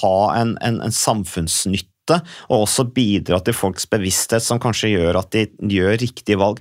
ha 0.00 0.16
en, 0.38 0.56
en, 0.64 0.82
en 0.84 0.94
samfunnsnytte, 0.94 2.20
og 2.48 2.66
også 2.66 2.88
bidra 2.96 3.40
til 3.44 3.56
folks 3.56 3.88
bevissthet, 3.90 4.44
som 4.44 4.60
kanskje 4.60 4.94
gjør 4.94 5.22
at 5.22 5.32
de 5.34 5.48
gjør 5.72 5.98
riktige 6.00 6.40
valg. 6.40 6.60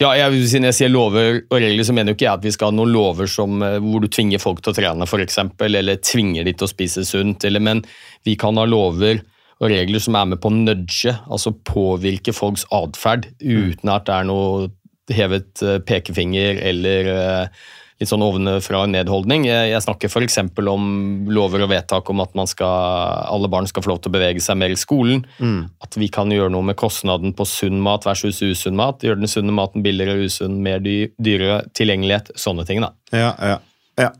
Ja, 0.00 0.14
jeg, 0.16 0.32
Når 0.32 0.70
jeg 0.70 0.76
sier 0.78 0.88
lover 0.88 1.42
og 1.42 1.58
regler, 1.60 1.84
så 1.84 1.92
mener 1.92 2.14
jo 2.14 2.16
ikke 2.16 2.24
jeg 2.24 2.38
at 2.38 2.46
vi 2.46 2.52
skal 2.54 2.70
ha 2.70 2.76
noen 2.76 2.92
lover 2.94 3.28
som, 3.28 3.60
eh, 3.64 3.76
hvor 3.84 4.00
du 4.00 4.08
tvinger 4.08 4.40
folk 4.40 4.62
til 4.64 4.72
å 4.72 4.76
trene, 4.78 5.08
f.eks., 5.08 5.42
eller 5.66 6.00
tvinger 6.00 6.48
de 6.48 6.54
til 6.56 6.68
å 6.68 6.72
spise 6.72 7.04
sunt, 7.08 7.44
eller, 7.44 7.60
men 7.60 7.84
vi 8.24 8.36
kan 8.40 8.56
ha 8.56 8.64
lover 8.68 9.20
og 9.60 9.68
regler 9.68 10.00
som 10.02 10.16
er 10.16 10.30
med 10.32 10.40
på 10.40 10.48
å 10.48 10.56
nudge, 10.56 11.12
altså 11.28 11.52
påvirke 11.68 12.32
folks 12.36 12.64
atferd, 12.72 13.28
uten 13.42 13.92
at 13.92 14.08
det 14.08 14.16
er 14.16 14.30
noe 14.30 14.70
hevet 15.10 15.62
eh, 15.66 15.78
pekefinger 15.84 16.60
eller 16.70 17.10
eh, 17.12 17.60
litt 18.00 18.08
sånn 18.08 18.24
ovenfra 18.24 18.86
nedholdning. 18.88 19.44
Jeg, 19.44 19.70
jeg 19.74 19.84
snakker 19.84 20.08
f.eks. 20.08 20.38
om 20.72 20.84
lover 21.28 21.66
og 21.66 21.72
vedtak 21.74 22.08
om 22.12 22.22
at 22.24 22.32
skal, 22.48 23.26
alle 23.28 23.50
barn 23.52 23.68
skal 23.68 23.84
få 23.84 23.92
lov 23.92 24.00
til 24.00 24.12
å 24.12 24.16
bevege 24.16 24.40
seg 24.40 24.56
mer 24.62 24.72
i 24.72 24.78
skolen. 24.80 25.26
Mm. 25.36 25.68
At 25.84 25.98
vi 26.00 26.08
kan 26.12 26.32
gjøre 26.32 26.52
noe 26.54 26.64
med 26.70 26.78
kostnaden 26.80 27.34
på 27.36 27.44
sunn 27.48 27.82
mat 27.84 28.08
versus 28.08 28.40
usunn 28.40 28.78
mat. 28.80 29.04
Gjøre 29.04 29.20
den 29.20 29.30
sunne 29.30 29.52
maten 29.52 29.84
billigere, 29.84 30.24
usunn, 30.24 30.62
mer 30.64 30.80
dyrere, 30.80 31.66
tilgjengelighet. 31.76 32.32
Sånne 32.40 32.64
ting. 32.68 32.80
da. 32.86 32.94
Ja, 33.12 33.34
ja. 33.36 33.58
Ja. 33.98 34.12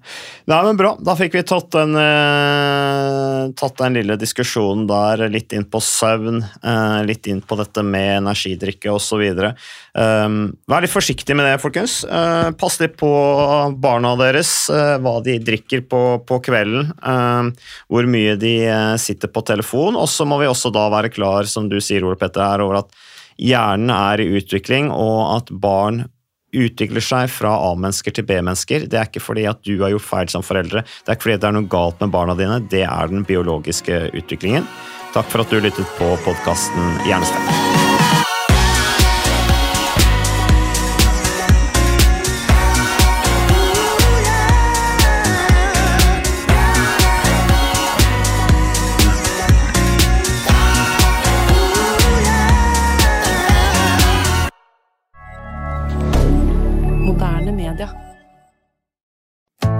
Nei, 0.44 0.59
men 0.64 0.76
Bra. 0.76 0.90
Da 1.00 1.14
fikk 1.16 1.37
vi 1.38 1.42
tatt 1.46 1.70
den, 1.72 1.94
eh, 1.96 3.50
tatt 3.56 3.78
den 3.78 3.94
lille 3.96 4.16
diskusjonen 4.20 4.87
der 4.90 5.28
litt 5.30 5.54
inn 5.56 5.64
på 5.64 5.80
søvn, 5.80 6.42
eh, 6.42 7.02
litt 7.06 7.26
inn 7.30 7.40
på 7.40 7.56
dette 7.56 7.85
med 7.87 8.18
energidrikke 8.18 8.90
osv. 8.92 9.22
Um, 9.94 10.56
vær 10.68 10.83
litt 10.83 10.92
forsiktig 10.92 11.37
med 11.37 11.46
det, 11.46 11.62
folkens. 11.62 12.04
Uh, 12.04 12.50
pass 12.50 12.78
litt 12.80 12.96
på 12.96 13.11
barna 13.80 14.16
deres, 14.18 14.68
uh, 14.70 14.98
hva 14.98 15.22
de 15.24 15.38
drikker 15.38 15.87
på, 15.88 16.02
på 16.26 16.40
kvelden, 16.42 16.92
uh, 17.02 17.50
hvor 17.88 18.06
mye 18.06 18.37
de 18.37 18.54
sitter 18.98 19.28
på 19.28 19.44
telefon. 19.46 19.96
Og 19.96 20.09
så 20.09 20.26
må 20.26 20.38
vi 20.42 20.50
også 20.50 20.72
da 20.74 20.88
være 20.90 21.11
klar, 21.14 21.48
som 21.48 21.68
du 21.68 21.80
sier, 21.80 22.04
Ole 22.04 22.18
Petter, 22.20 22.44
her, 22.44 22.61
over 22.66 22.83
at 22.83 22.94
hjernen 23.40 23.90
er 23.94 24.20
i 24.20 24.30
utvikling, 24.40 24.90
og 24.92 25.38
at 25.38 25.50
barn 25.50 26.04
utvikler 26.56 27.04
seg 27.04 27.30
fra 27.32 27.52
A-mennesker 27.70 28.14
til 28.16 28.26
B-mennesker. 28.28 28.86
Det 28.90 28.98
er 28.98 29.10
ikke 29.10 29.22
fordi 29.22 29.46
at 29.50 29.62
du 29.66 29.76
har 29.82 29.94
gjort 29.94 30.08
feil 30.08 30.32
som 30.32 30.46
foreldre, 30.46 30.84
det 30.84 31.12
er 31.12 31.18
ikke 31.18 31.28
fordi 31.28 31.40
det 31.42 31.50
er 31.50 31.58
noe 31.58 31.70
galt 31.70 32.00
med 32.02 32.14
barna 32.14 32.38
dine, 32.38 32.60
det 32.72 32.86
er 32.86 33.12
den 33.12 33.26
biologiske 33.28 34.08
utviklingen. 34.14 34.66
Takk 35.14 35.30
for 35.30 35.42
at 35.42 35.50
du 35.50 35.58
lyttet 35.58 35.98
på 35.98 36.14
podkasten 36.26 36.98
Hjernesterk. 37.08 37.80